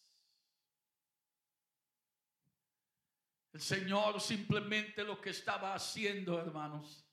[3.53, 7.07] El Señor simplemente lo que estaba haciendo, hermanos,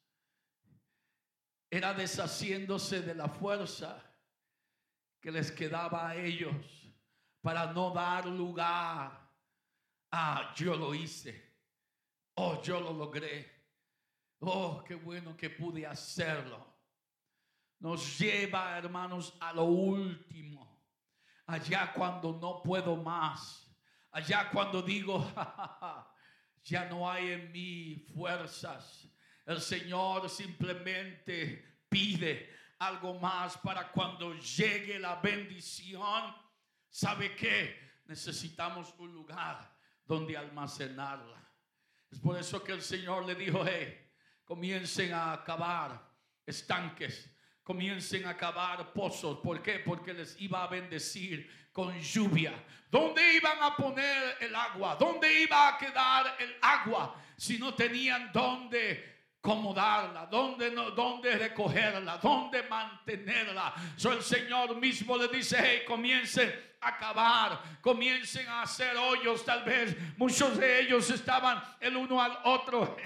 [1.70, 4.02] era deshaciéndose de la fuerza
[5.20, 6.56] que les quedaba a ellos
[7.42, 9.30] para no dar lugar
[10.12, 11.54] a yo lo hice,
[12.36, 13.57] oh yo lo logré.
[14.40, 16.66] Oh, qué bueno que pude hacerlo.
[17.80, 20.84] Nos lleva, hermanos, a lo último,
[21.46, 23.68] allá cuando no puedo más,
[24.12, 25.32] allá cuando digo,
[26.64, 29.08] ya no hay en mí fuerzas.
[29.46, 36.36] El Señor simplemente pide algo más para cuando llegue la bendición.
[36.90, 38.02] ¿Sabe qué?
[38.06, 39.76] Necesitamos un lugar
[40.06, 41.44] donde almacenarla.
[42.10, 44.07] Es por eso que el Señor le dijo, hey,
[44.48, 46.02] comiencen a acabar
[46.46, 47.30] estanques,
[47.64, 49.40] comiencen a acabar pozos.
[49.44, 49.80] ¿Por qué?
[49.80, 52.54] Porque les iba a bendecir con lluvia.
[52.90, 54.96] ¿Dónde iban a poner el agua?
[54.96, 62.18] ¿Dónde iba a quedar el agua si no tenían dónde acomodarla, dónde, no, dónde recogerla,
[62.18, 63.74] dónde mantenerla.
[63.96, 69.64] So el Señor mismo le dice, hey, comiencen a cavar, comiencen a hacer hoyos, tal
[69.64, 72.98] vez muchos de ellos estaban el uno al otro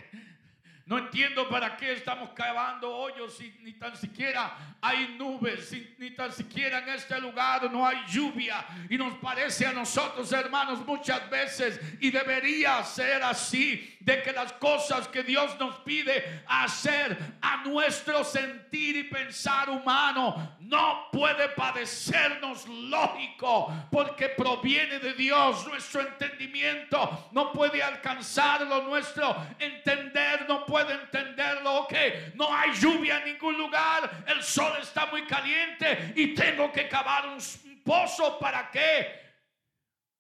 [0.92, 6.34] no entiendo para qué estamos cavando hoyos si ni tan siquiera hay nubes, ni tan
[6.34, 8.66] siquiera en este lugar no hay lluvia.
[8.90, 14.52] Y nos parece a nosotros, hermanos, muchas veces, y debería ser así, de que las
[14.54, 22.68] cosas que Dios nos pide hacer a nuestro sentir y pensar humano no puede padecernos
[22.68, 25.68] lógico, porque proviene de Dios.
[25.68, 31.82] Nuestro entendimiento no puede alcanzarlo, nuestro entender no puede entenderlo.
[31.82, 31.94] Ok,
[32.36, 37.28] no hay lluvia en ningún lugar, el sol está muy caliente y tengo que cavar
[37.28, 37.40] un,
[37.84, 38.40] pozo.
[38.40, 39.20] ¿Para qué?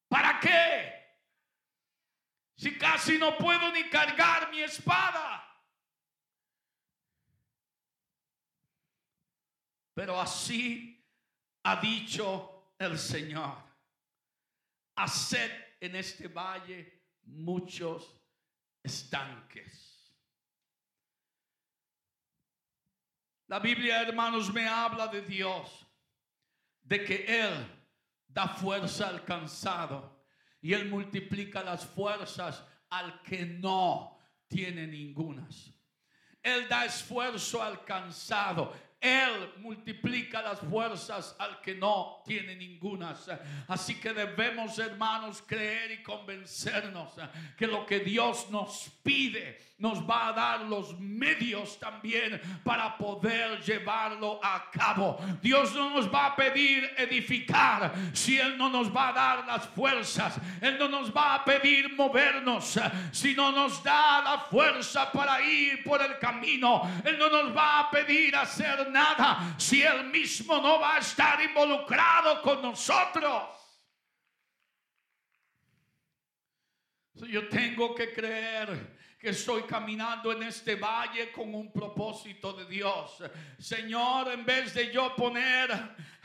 [0.07, 1.01] ¿Para qué?
[2.57, 5.47] Si casi no puedo ni cargar mi espada.
[9.93, 11.03] Pero así
[11.64, 13.57] ha dicho el Señor.
[14.95, 18.16] Haced en este valle muchos
[18.84, 19.90] estanques.
[23.51, 25.85] La Biblia, hermanos, me habla de Dios,
[26.83, 27.53] de que Él
[28.25, 30.23] da fuerza al cansado
[30.61, 35.69] y Él multiplica las fuerzas al que no tiene ningunas.
[36.41, 38.71] Él da esfuerzo al cansado
[39.01, 43.17] él multiplica las fuerzas al que no tiene ninguna.
[43.67, 47.13] Así que debemos, hermanos, creer y convencernos
[47.57, 53.59] que lo que Dios nos pide nos va a dar los medios también para poder
[53.61, 55.19] llevarlo a cabo.
[55.41, 59.67] Dios no nos va a pedir edificar si Él no nos va a dar las
[59.69, 60.39] fuerzas.
[60.61, 62.79] Él no nos va a pedir movernos
[63.11, 66.84] si no nos da la fuerza para ir por el camino.
[67.03, 71.41] Él no nos va a pedir hacer nada si Él mismo no va a estar
[71.41, 73.45] involucrado con nosotros.
[77.15, 83.22] Yo tengo que creer que estoy caminando en este valle con un propósito de Dios.
[83.59, 85.69] Señor, en vez de yo poner,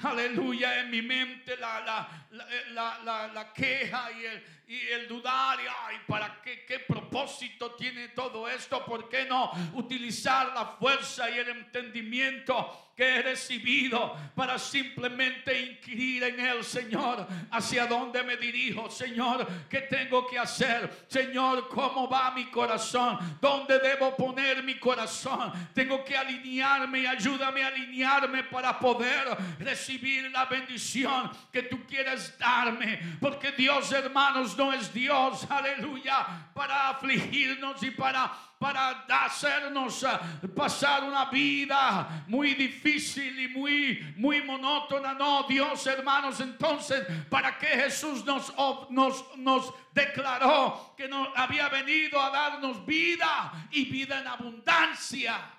[0.03, 5.67] aleluya, en mi mente la, la, la, la queja y el, y el dudar, y
[5.67, 8.85] ay, ¿para qué, qué propósito tiene todo esto?
[8.85, 12.83] ¿Por qué no utilizar la fuerza y el entendimiento?
[12.97, 19.83] que he recibido para simplemente inquirir en Él, Señor, hacia dónde me dirijo, Señor, qué
[19.83, 26.17] tengo que hacer, Señor, cómo va mi corazón, dónde debo poner mi corazón, tengo que
[26.17, 29.29] alinearme y ayúdame a alinearme para poder
[29.59, 29.86] recibir
[30.33, 37.83] la bendición que tú quieres darme, porque Dios, hermanos, no es Dios, aleluya, para afligirnos
[37.83, 45.13] y para para hacernos eh, pasar una vida muy difícil y muy, muy monótona.
[45.13, 48.53] No, Dios, hermanos, entonces, ¿para qué Jesús nos,
[48.91, 55.56] nos, nos declaró que no había venido a darnos vida y vida en abundancia?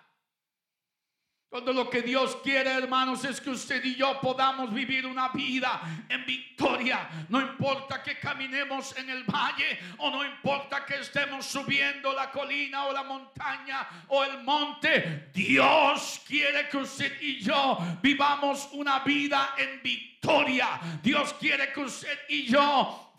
[1.50, 5.82] Cuando lo que Dios quiere, hermanos, es que usted y yo podamos vivir una vida
[6.10, 7.08] en victoria.
[7.30, 12.86] No importa que caminemos en el valle o no importa que estemos subiendo la colina
[12.88, 15.30] o la montaña o el monte.
[15.34, 20.82] Dios quiere que usted y yo vivamos una vida en victoria.
[21.02, 23.14] Dios quiere que usted y yo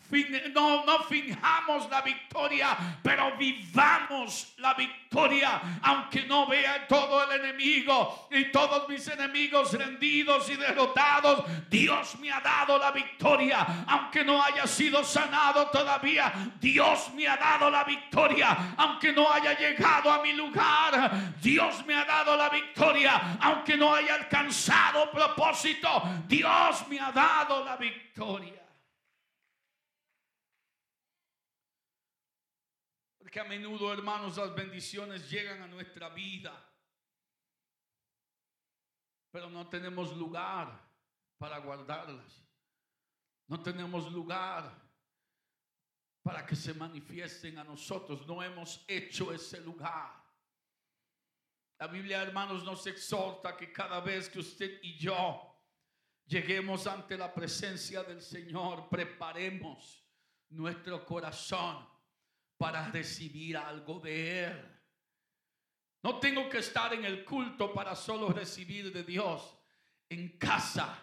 [0.54, 8.28] no, no finjamos la victoria, pero vivamos la victoria, aunque no vea todo el enemigo
[8.30, 11.44] y todos mis enemigos rendidos y derrotados.
[11.68, 16.32] Dios me ha dado la victoria, aunque no haya sido sanado todavía.
[16.60, 21.36] Dios me ha dado la victoria, aunque no haya llegado a mi lugar.
[21.40, 26.02] Dios me ha dado la victoria, aunque no haya alcanzado propósito.
[26.26, 28.67] Dios me ha dado la victoria.
[33.30, 36.52] Que a menudo, hermanos, las bendiciones llegan a nuestra vida.
[39.30, 40.88] Pero no tenemos lugar
[41.36, 42.44] para guardarlas.
[43.46, 44.70] No tenemos lugar
[46.22, 48.26] para que se manifiesten a nosotros.
[48.26, 50.22] No hemos hecho ese lugar.
[51.78, 55.54] La Biblia, hermanos, nos exhorta que cada vez que usted y yo
[56.26, 60.04] lleguemos ante la presencia del Señor, preparemos
[60.50, 61.97] nuestro corazón
[62.58, 64.78] para recibir algo de Él.
[66.02, 69.56] No tengo que estar en el culto para solo recibir de Dios.
[70.08, 70.98] En casa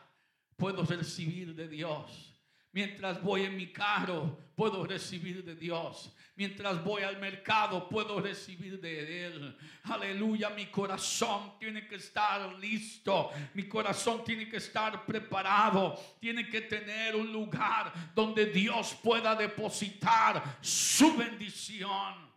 [0.56, 2.34] puedo recibir de Dios.
[2.76, 6.13] Mientras voy en mi carro, puedo recibir de Dios.
[6.36, 9.57] Mientras voy al mercado, puedo recibir de Él.
[9.84, 13.32] Aleluya, mi corazón tiene que estar listo.
[13.53, 15.95] Mi corazón tiene que estar preparado.
[16.19, 22.30] Tiene que tener un lugar donde Dios pueda depositar su bendición.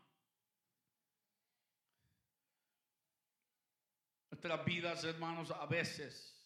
[4.30, 6.37] Nuestras vidas, hermanos, a veces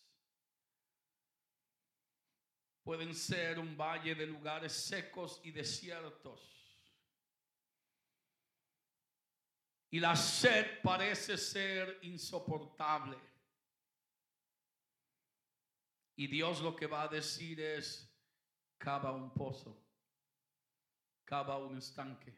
[2.82, 6.52] pueden ser un valle de lugares secos y desiertos.
[9.90, 13.18] Y la sed parece ser insoportable.
[16.16, 18.10] Y Dios lo que va a decir es,
[18.78, 19.78] cava un pozo,
[21.24, 22.34] cava un estanque.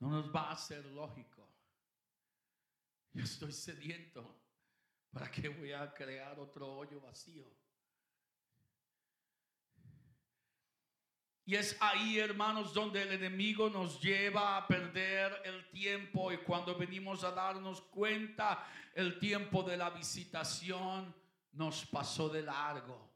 [0.00, 1.48] No nos va a ser lógico.
[3.12, 4.42] Yo estoy sediento.
[5.12, 7.63] ¿Para qué voy a crear otro hoyo vacío?
[11.46, 16.74] Y es ahí, hermanos, donde el enemigo nos lleva a perder el tiempo y cuando
[16.74, 21.14] venimos a darnos cuenta, el tiempo de la visitación
[21.52, 23.12] nos pasó de largo.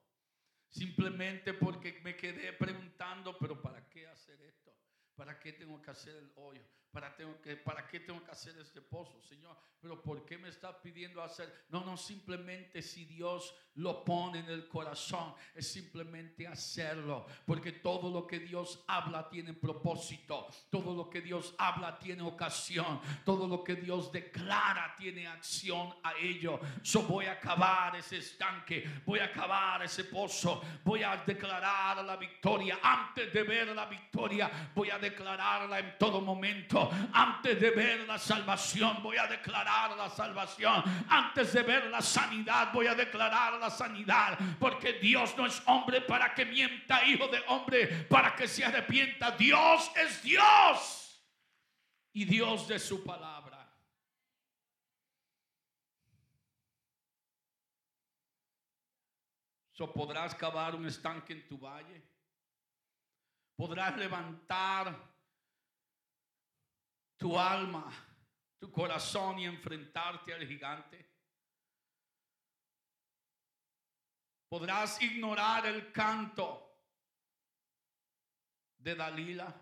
[0.68, 4.76] Simplemente porque me quedé preguntando, pero ¿para qué hacer esto?
[5.16, 6.62] ¿Para qué tengo que hacer el hoyo?
[6.90, 9.56] ¿Para, tengo que, ¿Para qué tengo que hacer este pozo, Señor?
[9.80, 11.66] Pero ¿por qué me está pidiendo hacer?
[11.68, 17.26] No, no, simplemente si Dios lo pone en el corazón, es simplemente hacerlo.
[17.46, 20.48] Porque todo lo que Dios habla tiene propósito.
[20.68, 23.00] Todo lo que Dios habla tiene ocasión.
[23.24, 26.58] Todo lo que Dios declara tiene acción a ello.
[26.82, 29.02] Yo voy a acabar ese estanque.
[29.06, 30.60] Voy a acabar ese pozo.
[30.82, 32.80] Voy a declarar la victoria.
[32.82, 36.77] Antes de ver la victoria, voy a declararla en todo momento.
[37.12, 40.82] Antes de ver la salvación, voy a declarar la salvación.
[41.08, 44.38] Antes de ver la sanidad, voy a declarar la sanidad.
[44.58, 49.32] Porque Dios no es hombre para que mienta, hijo de hombre para que se arrepienta.
[49.32, 51.22] Dios es Dios
[52.12, 53.48] y Dios de su palabra.
[59.72, 62.02] So, podrás cavar un estanque en tu valle.
[63.54, 64.92] Podrás levantar
[67.18, 67.92] tu alma,
[68.58, 71.06] tu corazón y enfrentarte al gigante.
[74.48, 76.68] Podrás ignorar el canto
[78.78, 79.54] de Dalila.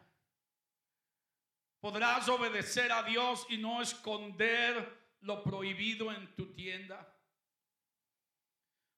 [1.80, 7.12] Podrás obedecer a Dios y no esconder lo prohibido en tu tienda.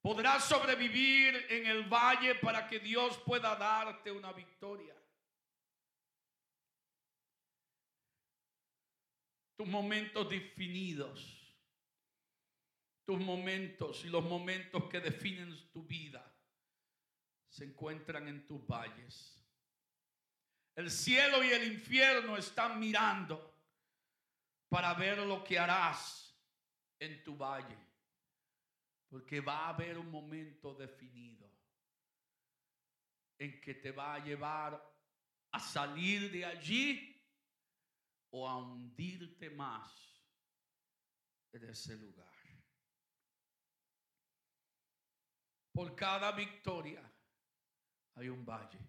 [0.03, 4.98] Podrás sobrevivir en el valle para que Dios pueda darte una victoria.
[9.59, 11.37] Tus momentos definidos,
[13.05, 16.33] tus momentos y los momentos que definen tu vida
[17.49, 19.45] se encuentran en tus valles.
[20.77, 23.53] El cielo y el infierno están mirando
[24.69, 26.41] para ver lo que harás
[27.01, 27.77] en tu valle,
[29.09, 31.51] porque va a haber un momento definido
[33.39, 34.81] en que te va a llevar
[35.51, 37.18] a salir de allí
[38.31, 39.93] o a hundirte más
[41.53, 42.29] en ese lugar.
[45.73, 47.01] Por cada victoria
[48.17, 48.81] hay un valle.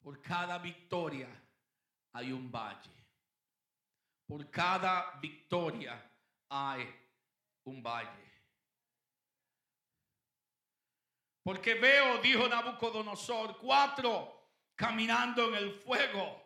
[0.00, 1.28] Por cada victoria
[2.12, 2.94] hay un valle.
[4.24, 6.00] Por cada victoria
[6.48, 6.88] hay
[7.64, 8.26] un valle.
[11.42, 14.32] Porque veo, dijo Nabucodonosor, cuatro
[14.76, 16.45] caminando en el fuego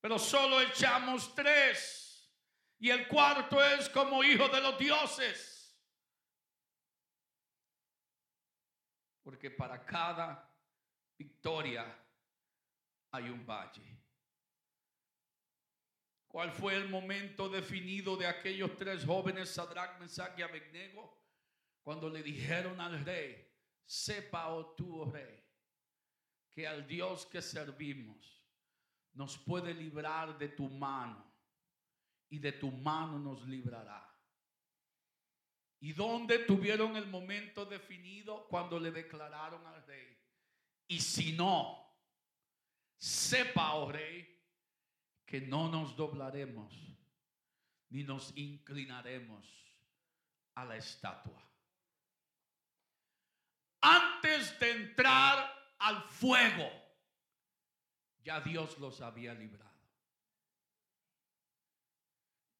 [0.00, 2.30] pero solo echamos tres.
[2.78, 5.78] Y el cuarto es como hijo de los dioses.
[9.22, 10.50] Porque para cada
[11.18, 11.84] victoria
[13.10, 13.98] hay un valle.
[16.26, 21.20] ¿Cuál fue el momento definido de aquellos tres jóvenes, Sadrach, Mesach y Abednego?
[21.82, 23.46] Cuando le dijeron al rey,
[23.84, 25.44] sepa, oh tú, oh rey,
[26.50, 28.39] que al Dios que servimos
[29.14, 31.24] nos puede librar de tu mano
[32.28, 34.06] y de tu mano nos librará.
[35.80, 40.18] ¿Y dónde tuvieron el momento definido cuando le declararon al rey?
[40.86, 41.90] Y si no,
[42.98, 44.28] sepa, oh rey,
[45.24, 46.74] que no nos doblaremos
[47.88, 49.46] ni nos inclinaremos
[50.54, 51.48] a la estatua.
[53.80, 56.79] Antes de entrar al fuego,
[58.22, 59.70] ya Dios los había librado.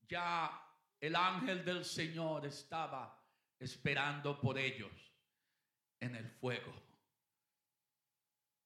[0.08, 0.60] Ya
[1.00, 3.16] el ángel del Señor estaba
[3.58, 4.92] esperando por ellos
[6.00, 6.72] en el fuego.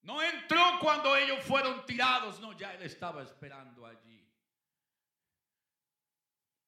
[0.02, 4.30] No entró cuando ellos fueron tirados, no, ya él estaba esperando allí.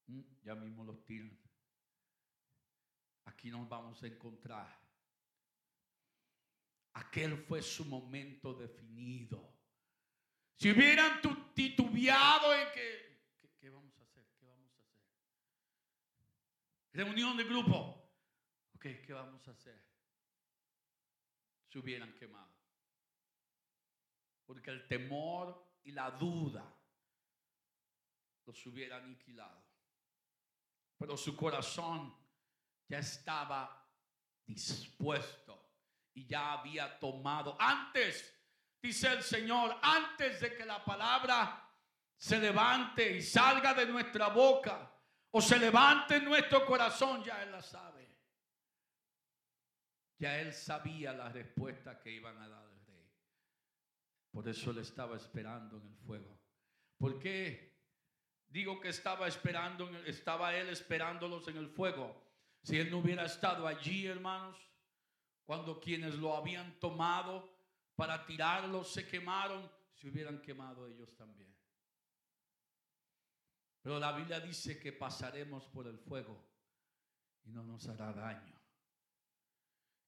[0.06, 1.38] Mm, ya mismo los tiran.
[3.26, 4.80] Aquí nos vamos a encontrar.
[6.94, 9.55] Aquel fue su momento definido.
[10.56, 11.20] Si hubieran
[11.54, 14.26] titubeado en que, ¿qué, vamos a hacer?
[14.38, 15.02] ¿Qué vamos a hacer?
[16.92, 18.10] Reunión de grupo.
[18.74, 19.78] Ok, ¿qué vamos a hacer?
[21.68, 22.54] Se hubieran quemado.
[24.46, 26.74] Porque el temor y la duda
[28.46, 29.62] los hubiera aniquilado.
[30.96, 32.16] Pero su corazón
[32.88, 33.86] ya estaba
[34.46, 35.66] dispuesto
[36.14, 37.56] y ya había tomado.
[37.60, 38.32] Antes,
[38.82, 41.68] dice el Señor, antes de que la palabra
[42.16, 44.92] se levante y salga de nuestra boca
[45.30, 48.06] o se levante en nuestro corazón, ya Él la sabe.
[50.18, 52.66] Ya Él sabía la respuesta que iban a dar.
[54.36, 56.38] Por eso Él estaba esperando en el fuego.
[56.98, 57.74] ¿Por qué
[58.48, 62.22] digo que estaba esperando, estaba Él esperándolos en el fuego?
[62.62, 64.54] Si Él no hubiera estado allí, hermanos,
[65.46, 67.48] cuando quienes lo habían tomado
[67.96, 71.56] para tirarlo se quemaron, se hubieran quemado ellos también.
[73.80, 76.44] Pero la Biblia dice que pasaremos por el fuego
[77.44, 78.60] y no nos hará daño.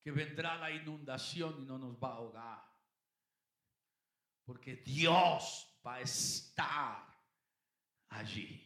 [0.02, 2.64] Que vendrá la inundación y no nos va a ahogar.
[4.44, 7.06] Porque Dios va a estar
[8.10, 8.64] allí.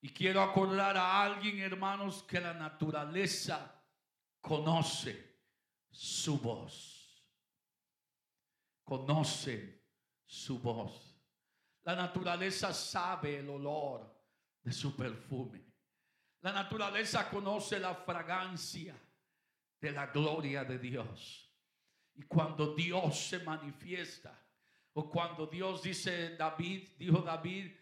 [0.00, 3.82] Y quiero acordar a alguien, hermanos, que la naturaleza
[4.40, 5.35] conoce
[5.96, 7.24] su voz.
[8.84, 9.82] Conoce
[10.26, 11.18] su voz.
[11.84, 14.14] La naturaleza sabe el olor
[14.62, 15.64] de su perfume.
[16.42, 18.94] La naturaleza conoce la fragancia
[19.80, 21.50] de la gloria de Dios.
[22.14, 24.38] Y cuando Dios se manifiesta,
[24.92, 27.72] o cuando Dios dice David, dijo David,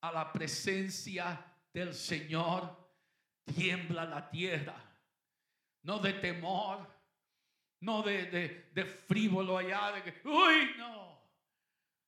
[0.00, 2.76] a la presencia del Señor,
[3.44, 4.82] tiembla la tierra.
[5.82, 6.95] No de temor,
[7.80, 8.64] no de,
[9.06, 11.16] frívolo allá, de que, uy, no.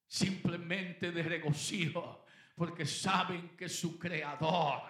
[0.06, 4.82] Simplemente de regocijo, porque saben que su creador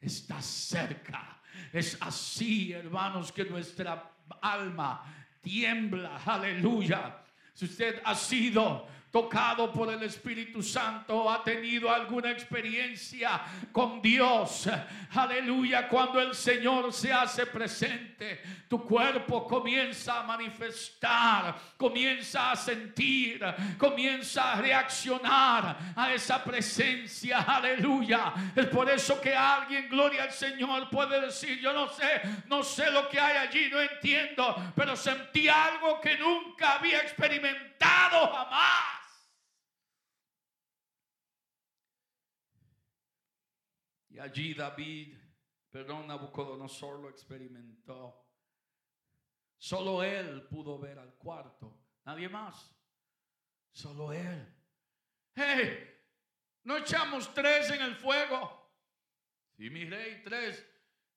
[0.00, 1.40] está cerca.
[1.72, 4.12] Es así, hermanos, que nuestra
[4.42, 5.02] alma
[5.40, 7.22] tiembla, aleluya.
[7.54, 13.40] Si usted ha sido tocado por el Espíritu Santo, ha tenido alguna experiencia
[13.72, 14.68] con Dios.
[15.14, 23.40] Aleluya, cuando el Señor se hace presente, tu cuerpo comienza a manifestar, comienza a sentir,
[23.78, 27.40] comienza a reaccionar a esa presencia.
[27.40, 28.32] Aleluya.
[28.54, 32.90] Es por eso que alguien, gloria al Señor, puede decir, yo no sé, no sé
[32.90, 38.97] lo que hay allí, no entiendo, pero sentí algo que nunca había experimentado jamás.
[44.18, 45.16] Allí David,
[45.70, 48.26] perdón, Nabucodonosor lo experimentó.
[49.56, 52.74] Solo él pudo ver al cuarto, nadie más.
[53.70, 54.54] Solo él.
[55.34, 55.88] Hey,
[56.64, 58.72] no echamos tres en el fuego.
[59.56, 60.64] Sí, mi rey, tres.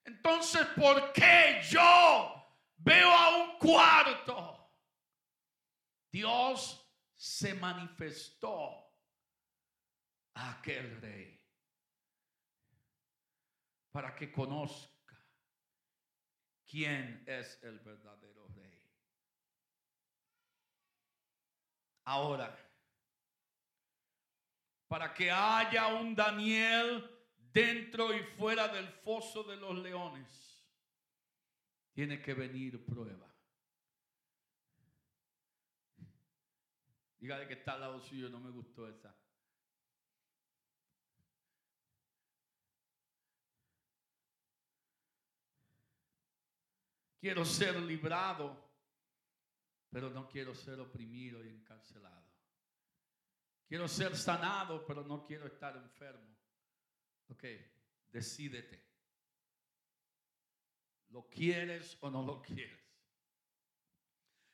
[0.04, 4.74] Entonces, ¿por qué yo veo a un cuarto?
[6.12, 8.92] Dios se manifestó
[10.34, 11.41] a aquel rey
[13.92, 15.18] para que conozca
[16.66, 18.90] quién es el verdadero rey.
[22.06, 22.58] Ahora,
[24.88, 30.66] para que haya un Daniel dentro y fuera del foso de los leones,
[31.92, 33.28] tiene que venir prueba.
[37.20, 39.16] Dígale que está al lado suyo, no me gustó esa.
[47.22, 48.68] Quiero ser librado,
[49.92, 52.26] pero no quiero ser oprimido y encarcelado.
[53.68, 56.36] Quiero ser sanado, pero no quiero estar enfermo.
[57.28, 57.44] Ok,
[58.08, 58.84] decídete.
[61.10, 62.81] ¿Lo quieres o no lo quieres?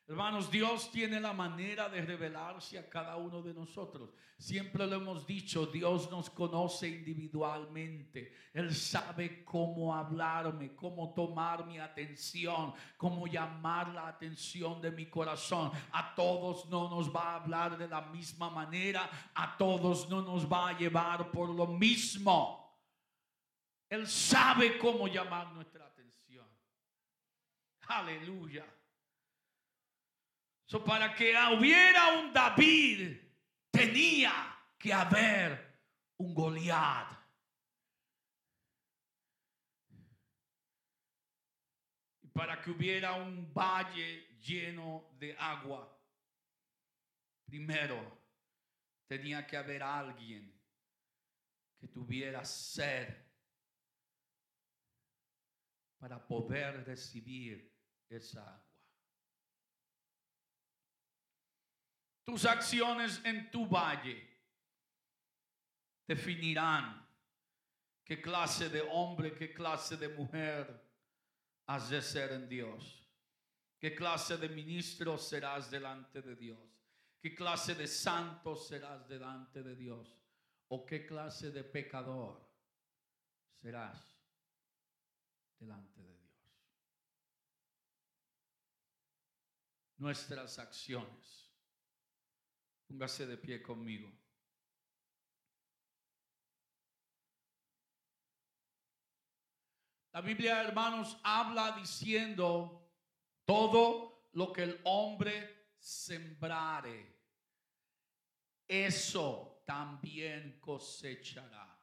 [0.10, 4.14] Hermanos, Dios tiene la manera de revelarse a cada uno de nosotros.
[4.38, 8.34] Siempre lo hemos dicho, Dios nos conoce individualmente.
[8.54, 15.72] Él sabe cómo hablarme, cómo tomar mi atención, cómo llamar la atención de mi corazón.
[15.92, 20.50] A todos no nos va a hablar de la misma manera, a todos no nos
[20.50, 22.80] va a llevar por lo mismo.
[23.90, 26.48] Él sabe cómo llamar nuestra atención.
[27.88, 28.77] Aleluya.
[30.68, 33.18] So, para que hubiera un David,
[33.72, 35.80] tenía que haber
[36.18, 37.10] un Goliat.
[42.34, 45.98] Para que hubiera un valle lleno de agua,
[47.46, 48.22] primero
[49.08, 50.54] tenía que haber alguien
[51.80, 53.08] que tuviera sed
[55.98, 57.74] para poder recibir
[58.10, 58.68] esa agua.
[62.28, 64.22] Tus acciones en tu valle
[66.06, 67.08] definirán
[68.04, 70.68] qué clase de hombre, qué clase de mujer
[71.68, 73.02] has de ser en Dios.
[73.80, 76.60] ¿Qué clase de ministro serás delante de Dios?
[77.22, 80.14] ¿Qué clase de santo serás delante de Dios?
[80.68, 82.46] ¿O qué clase de pecador
[83.54, 84.20] serás
[85.58, 86.44] delante de Dios?
[89.96, 91.47] Nuestras acciones
[92.88, 94.12] Póngase de pie conmigo.
[100.14, 102.90] La Biblia, hermanos, habla diciendo
[103.46, 107.16] todo lo que el hombre sembrare,
[108.68, 111.80] eso también cosechará.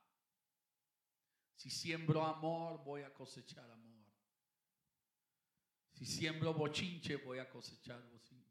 [1.54, 4.04] Si siembro amor, voy a cosechar amor.
[5.92, 8.43] Si siembro bochinche, voy a cosechar bochinche.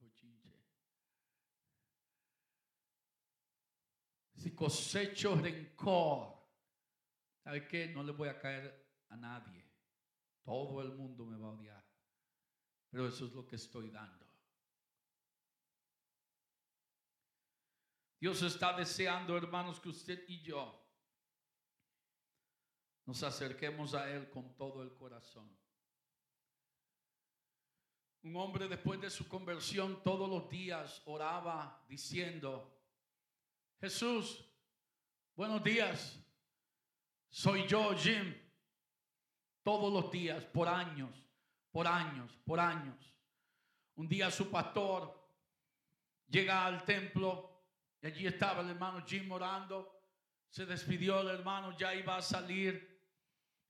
[4.44, 6.38] Si cosecho rencor,
[7.42, 7.88] ¿sabe qué?
[7.88, 9.66] No le voy a caer a nadie.
[10.44, 11.86] Todo el mundo me va a odiar.
[12.90, 14.28] Pero eso es lo que estoy dando.
[18.20, 20.78] Dios está deseando, hermanos, que usted y yo
[23.06, 25.58] nos acerquemos a Él con todo el corazón.
[28.24, 32.73] Un hombre después de su conversión todos los días oraba diciendo,
[33.84, 34.42] Jesús,
[35.36, 36.18] buenos días.
[37.28, 38.34] Soy yo, Jim.
[39.62, 41.12] Todos los días, por años,
[41.70, 42.96] por años, por años.
[43.96, 45.14] Un día su pastor
[46.30, 47.66] llega al templo
[48.02, 49.94] y allí estaba el hermano Jim orando.
[50.48, 53.06] Se despidió el hermano, ya iba a salir.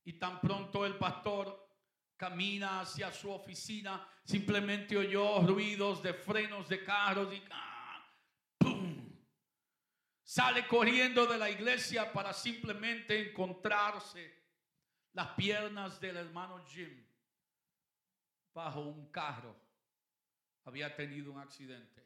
[0.04, 1.60] Y tan pronto el pastor
[2.16, 7.40] camina hacia su oficina, simplemente oyó ruidos de frenos de carros y
[10.34, 14.34] sale corriendo de la iglesia para simplemente encontrarse
[15.12, 17.06] las piernas del hermano Jim
[18.52, 19.56] bajo un carro.
[20.66, 22.04] Había tenido un accidente.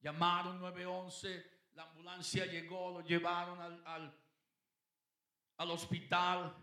[0.00, 4.18] Llamaron 911, la ambulancia llegó, lo llevaron al,
[5.58, 6.56] al hospital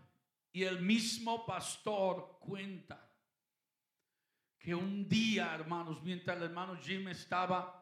[0.50, 3.08] y el mismo pastor cuenta
[4.58, 7.81] que un día, hermanos, mientras el hermano Jim estaba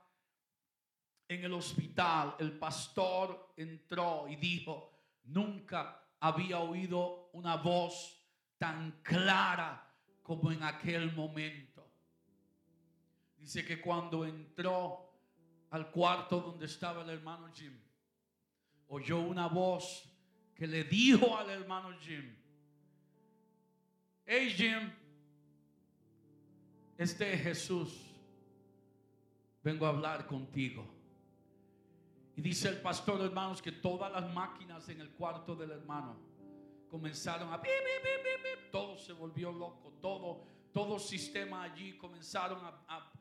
[1.31, 4.91] en el hospital, el pastor entró y dijo,
[5.27, 8.21] nunca había oído una voz
[8.59, 11.89] tan clara como en aquel momento.
[13.37, 15.09] Dice que cuando entró
[15.71, 17.81] al cuarto donde estaba el hermano Jim,
[18.89, 20.13] oyó una voz
[20.53, 22.35] que le dijo al hermano Jim,
[24.27, 24.93] hey Jim,
[26.99, 27.97] este es Jesús,
[29.63, 31.00] vengo a hablar contigo.
[32.37, 36.17] Y dice el pastor, hermanos, que todas las máquinas en el cuarto del hermano
[36.89, 37.61] comenzaron a...
[38.71, 43.17] Todo se volvió loco, todo, todo sistema allí comenzaron a,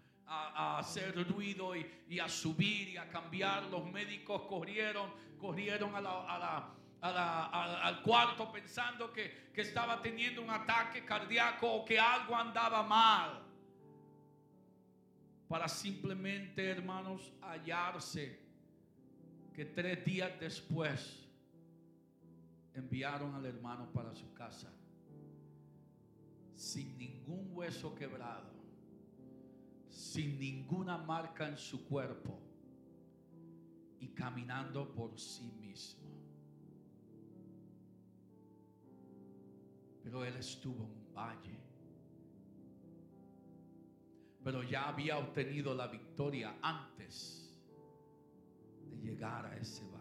[0.77, 3.63] hacer ruido y, a subir y a cambiar.
[3.63, 5.91] Los médicos corrieron, corrieron
[7.01, 13.43] al cuarto pensando que, que estaba teniendo un ataque cardíaco o que algo andaba mal.
[15.47, 18.48] Para simplemente, hermanos, hallarse
[19.59, 21.19] que tres días después
[22.73, 24.71] enviaron al hermano para su casa
[26.55, 28.53] sin ningún hueso quebrado,
[29.89, 32.39] sin ninguna marca en su cuerpo
[33.99, 36.07] y caminando por sí mismo.
[40.01, 41.59] Pero él estuvo en un valle.
[44.41, 47.48] Pero ya había obtenido la victoria antes
[49.23, 49.99] a ese valle.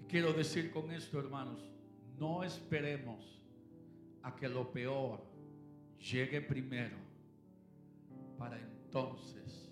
[0.00, 1.70] ¿Qué quiero decir con esto, hermanos?
[2.18, 3.42] No esperemos
[4.22, 5.22] a que lo peor
[5.98, 6.96] llegue primero
[8.36, 9.70] para entonces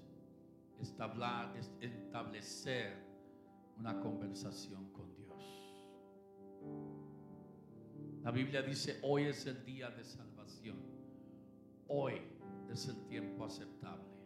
[1.81, 2.97] establecer
[3.79, 5.19] una conversación con Dios.
[8.23, 10.79] La Biblia dice, hoy es el día de salvación.
[11.89, 12.21] Hoy
[12.71, 14.18] es el tiempo aceptable.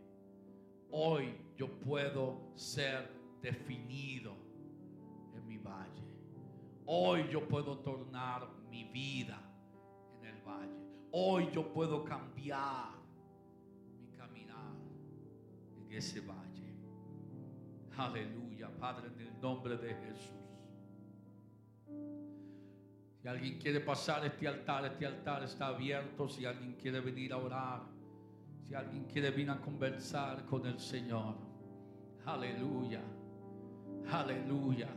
[0.94, 4.36] Hoy yo puedo ser definido
[5.34, 6.02] en mi valle.
[6.84, 9.40] Hoy yo puedo tornar mi vida
[10.18, 10.76] en el valle.
[11.10, 12.90] Hoy yo puedo cambiar
[13.98, 14.74] mi caminar
[15.78, 16.76] en ese valle.
[17.96, 20.42] Aleluya, Padre, en el nombre de Jesús.
[23.22, 26.28] Si alguien quiere pasar este altar, este altar está abierto.
[26.28, 27.91] Si alguien quiere venir a orar,
[28.72, 31.34] si alguien quiere venir a conversar con el Señor.
[32.24, 33.02] Aleluya,
[34.10, 34.88] aleluya.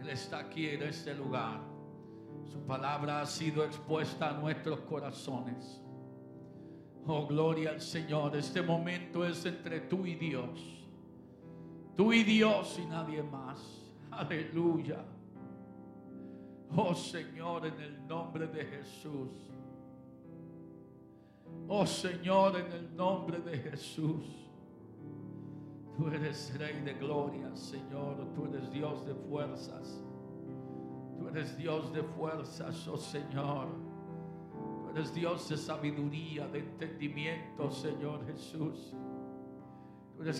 [0.00, 1.60] Él está aquí en este lugar.
[2.42, 5.80] Su palabra ha sido expuesta a nuestros corazones.
[7.06, 8.34] Oh, gloria al Señor.
[8.34, 10.84] Este momento es entre tú y Dios.
[11.96, 13.84] Tú y Dios y nadie más.
[14.10, 14.98] Aleluya.
[16.74, 19.55] Oh Señor, en el nombre de Jesús.
[21.68, 24.24] Oh Señor, en el nombre de Jesús.
[25.96, 28.16] Tú eres Rey de gloria, Señor.
[28.34, 30.04] Tú eres Dios de fuerzas.
[31.18, 33.66] Tú eres Dios de fuerzas, oh Señor.
[34.52, 38.94] Tú eres Dios de sabiduría, de entendimiento, Señor Jesús.